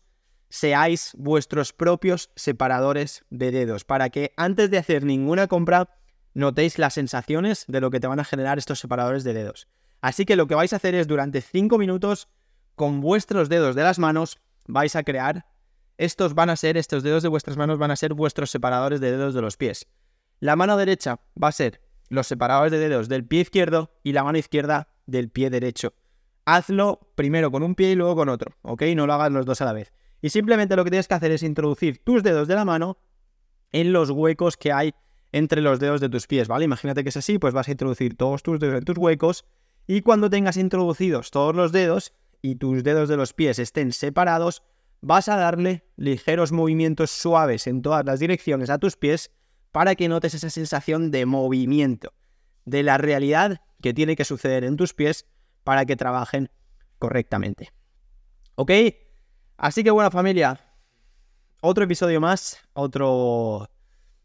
seáis 0.49 1.11
vuestros 1.17 1.73
propios 1.73 2.31
separadores 2.35 3.25
de 3.29 3.51
dedos, 3.51 3.83
para 3.83 4.09
que 4.09 4.33
antes 4.37 4.69
de 4.69 4.77
hacer 4.77 5.03
ninguna 5.03 5.47
compra 5.47 5.89
notéis 6.33 6.77
las 6.79 6.93
sensaciones 6.93 7.65
de 7.67 7.81
lo 7.81 7.89
que 7.89 7.99
te 7.99 8.07
van 8.07 8.19
a 8.19 8.25
generar 8.25 8.57
estos 8.57 8.79
separadores 8.79 9.23
de 9.23 9.33
dedos. 9.33 9.67
Así 10.01 10.25
que 10.25 10.35
lo 10.35 10.47
que 10.47 10.55
vais 10.55 10.73
a 10.73 10.75
hacer 10.75 10.95
es 10.95 11.07
durante 11.07 11.41
5 11.41 11.77
minutos 11.77 12.29
con 12.75 13.01
vuestros 13.01 13.49
dedos 13.49 13.75
de 13.75 13.83
las 13.83 13.97
manos 13.97 14.39
vais 14.67 14.95
a 14.95 15.03
crear 15.03 15.45
estos 15.97 16.35
van 16.35 16.49
a 16.49 16.55
ser, 16.55 16.77
estos 16.77 17.01
dedos 17.01 17.23
de 17.23 17.29
vuestras 17.29 17.57
manos 17.57 17.79
van 17.79 17.91
a 17.91 17.95
ser 17.95 18.13
vuestros 18.13 18.51
separadores 18.51 18.99
de 18.99 19.11
dedos 19.11 19.33
de 19.33 19.41
los 19.41 19.57
pies. 19.57 19.87
La 20.39 20.55
mano 20.55 20.77
derecha 20.77 21.19
va 21.41 21.47
a 21.47 21.51
ser 21.51 21.81
los 22.09 22.27
separadores 22.27 22.71
de 22.71 22.77
dedos 22.77 23.09
del 23.09 23.25
pie 23.25 23.41
izquierdo 23.41 23.91
y 24.03 24.13
la 24.13 24.23
mano 24.23 24.37
izquierda 24.37 24.89
del 25.07 25.29
pie 25.29 25.49
derecho. 25.49 25.93
Hazlo 26.45 26.99
primero 27.15 27.51
con 27.51 27.63
un 27.63 27.75
pie 27.75 27.91
y 27.91 27.95
luego 27.95 28.15
con 28.15 28.29
otro, 28.29 28.55
¿ok? 28.61 28.83
No 28.95 29.07
lo 29.07 29.13
hagas 29.13 29.31
los 29.31 29.45
dos 29.45 29.59
a 29.61 29.65
la 29.65 29.73
vez. 29.73 29.91
Y 30.21 30.29
simplemente 30.29 30.75
lo 30.75 30.83
que 30.83 30.89
tienes 30.89 31.07
que 31.07 31.13
hacer 31.13 31.31
es 31.31 31.43
introducir 31.43 32.03
tus 32.03 32.23
dedos 32.23 32.47
de 32.47 32.55
la 32.55 32.65
mano 32.65 32.97
en 33.71 33.93
los 33.93 34.09
huecos 34.09 34.57
que 34.57 34.71
hay 34.71 34.93
entre 35.31 35.61
los 35.61 35.79
dedos 35.79 36.01
de 36.01 36.09
tus 36.09 36.27
pies, 36.27 36.47
¿vale? 36.47 36.65
Imagínate 36.65 37.03
que 37.03 37.09
es 37.09 37.17
así, 37.17 37.37
pues 37.37 37.53
vas 37.53 37.67
a 37.67 37.71
introducir 37.71 38.15
todos 38.15 38.43
tus 38.43 38.59
dedos 38.59 38.77
en 38.77 38.85
tus 38.85 38.97
huecos 38.97 39.45
y 39.85 40.01
cuando 40.01 40.29
tengas 40.29 40.57
introducidos 40.57 41.31
todos 41.31 41.55
los 41.55 41.71
dedos 41.71 42.13
y 42.41 42.55
tus 42.55 42.83
dedos 42.83 43.09
de 43.09 43.17
los 43.17 43.33
pies 43.33 43.59
estén 43.59 43.91
separados, 43.91 44.63
vas 45.01 45.29
a 45.29 45.37
darle 45.37 45.85
ligeros 45.95 46.51
movimientos 46.51 47.11
suaves 47.11 47.67
en 47.67 47.81
todas 47.81 48.05
las 48.05 48.19
direcciones 48.19 48.69
a 48.69 48.77
tus 48.77 48.95
pies 48.95 49.31
para 49.71 49.95
que 49.95 50.07
notes 50.07 50.33
esa 50.33 50.49
sensación 50.49 51.11
de 51.11 51.25
movimiento, 51.25 52.13
de 52.65 52.83
la 52.83 52.97
realidad 52.97 53.61
que 53.81 53.93
tiene 53.93 54.15
que 54.15 54.25
suceder 54.25 54.63
en 54.63 54.75
tus 54.75 54.93
pies 54.93 55.25
para 55.63 55.85
que 55.85 55.95
trabajen 55.95 56.49
correctamente. 56.99 57.71
¿Ok? 58.55 58.71
Así 59.57 59.83
que 59.83 59.89
bueno 59.89 60.11
familia, 60.11 60.59
otro 61.61 61.83
episodio 61.83 62.21
más, 62.21 62.59
otro 62.73 63.67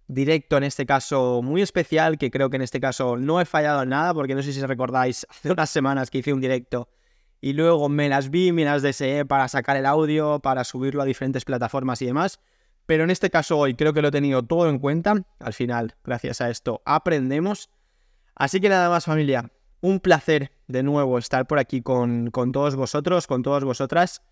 directo 0.07 0.59
en 0.59 0.65
este 0.65 0.85
caso 0.85 1.41
muy 1.43 1.63
especial, 1.63 2.19
que 2.19 2.31
creo 2.31 2.51
que 2.51 2.57
en 2.57 2.63
este 2.63 2.81
caso 2.81 3.17
no 3.17 3.41
he 3.41 3.47
fallado 3.47 3.83
en 3.83 3.89
nada, 3.89 4.13
porque 4.13 4.35
no 4.35 4.43
sé 4.43 4.53
si 4.53 4.61
recordáis, 4.61 5.27
hace 5.31 5.51
unas 5.51 5.71
semanas 5.71 6.11
que 6.11 6.19
hice 6.19 6.35
un 6.35 6.41
directo 6.41 6.91
y 7.41 7.55
luego 7.55 7.89
me 7.89 8.11
las 8.11 8.31
vi, 8.31 8.53
me 8.53 8.67
las 8.67 8.83
deseé 8.83 9.25
para 9.25 9.49
sacar 9.49 9.79
el 9.79 9.87
audio, 9.87 10.39
para 10.39 10.65
subirlo 10.65 11.01
a 11.01 11.07
diferentes 11.07 11.47
plataformas 11.47 12.03
y 12.03 12.07
demás. 12.07 12.39
Pero 12.85 13.05
en 13.05 13.11
este 13.11 13.31
caso 13.31 13.59
hoy 13.59 13.75
creo 13.75 13.95
que 13.95 14.03
lo 14.03 14.09
he 14.09 14.13
tenido 14.13 14.43
todo 14.43 14.69
en 14.69 14.79
cuenta. 14.79 15.15
Al 15.41 15.55
final, 15.55 15.95
gracias 16.05 16.41
a 16.43 16.51
esto, 16.51 16.83
aprendemos. 16.85 17.71
Así 18.35 18.61
que 18.61 18.69
nada 18.69 18.91
más 18.91 19.07
familia, 19.07 19.51
un 19.81 19.99
placer 19.99 20.53
de 20.69 20.83
nuevo 20.83 21.19
estar 21.19 21.47
por 21.47 21.59
aquí 21.59 21.81
con, 21.81 22.31
con 22.31 22.53
todos 22.53 22.77
vosotros, 22.77 23.27
con 23.27 23.43
todas 23.43 23.65
vosotras. 23.65 24.23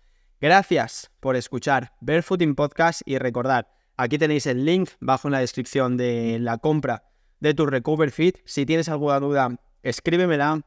Gracias 0.41 1.11
por 1.19 1.35
escuchar 1.35 1.93
Barefooting 2.01 2.55
Podcast 2.55 3.03
y 3.05 3.19
recordad, 3.19 3.67
aquí 3.95 4.17
tenéis 4.17 4.47
el 4.47 4.65
link 4.65 4.89
bajo 4.99 5.27
en 5.27 5.33
la 5.33 5.39
descripción 5.39 5.97
de 5.97 6.39
la 6.39 6.57
compra 6.57 7.03
de 7.39 7.53
tu 7.53 7.67
Recover 7.67 8.09
Fit. 8.09 8.39
Si 8.43 8.65
tienes 8.65 8.89
alguna 8.89 9.19
duda, 9.19 9.55
escríbemela 9.83 10.65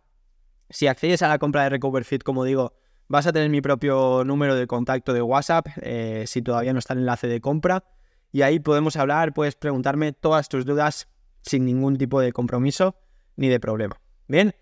si 0.70 0.86
accedes 0.86 1.22
a 1.22 1.28
la 1.28 1.40
compra 1.40 1.64
de 1.64 1.70
Recover 1.70 2.04
Fit, 2.04 2.22
como 2.22 2.44
digo, 2.44 2.74
vas 3.08 3.26
a 3.26 3.32
tener 3.32 3.50
mi 3.50 3.60
propio 3.60 4.22
número 4.24 4.54
de 4.54 4.68
contacto 4.68 5.12
de 5.12 5.22
WhatsApp, 5.22 5.66
eh, 5.82 6.22
si 6.28 6.40
todavía 6.40 6.72
no 6.72 6.78
está 6.78 6.92
el 6.92 7.00
enlace 7.00 7.26
de 7.26 7.40
compra. 7.40 7.82
Y 8.30 8.42
ahí 8.42 8.60
podemos 8.60 8.94
hablar, 8.94 9.34
puedes 9.34 9.56
preguntarme 9.56 10.12
todas 10.12 10.48
tus 10.48 10.64
dudas 10.64 11.08
sin 11.42 11.64
ningún 11.64 11.98
tipo 11.98 12.20
de 12.20 12.32
compromiso 12.32 12.94
ni 13.34 13.48
de 13.48 13.58
problema. 13.58 14.00
Bien. 14.28 14.54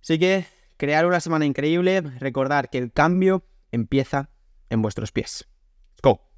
Así 0.00 0.18
que 0.18 0.46
crear 0.78 1.04
una 1.04 1.20
semana 1.20 1.44
increíble, 1.44 2.00
recordar 2.00 2.70
que 2.70 2.78
el 2.78 2.90
cambio 2.90 3.44
empieza 3.76 4.30
en 4.70 4.82
vuestros 4.82 5.12
pies. 5.12 5.48
Go. 6.02 6.28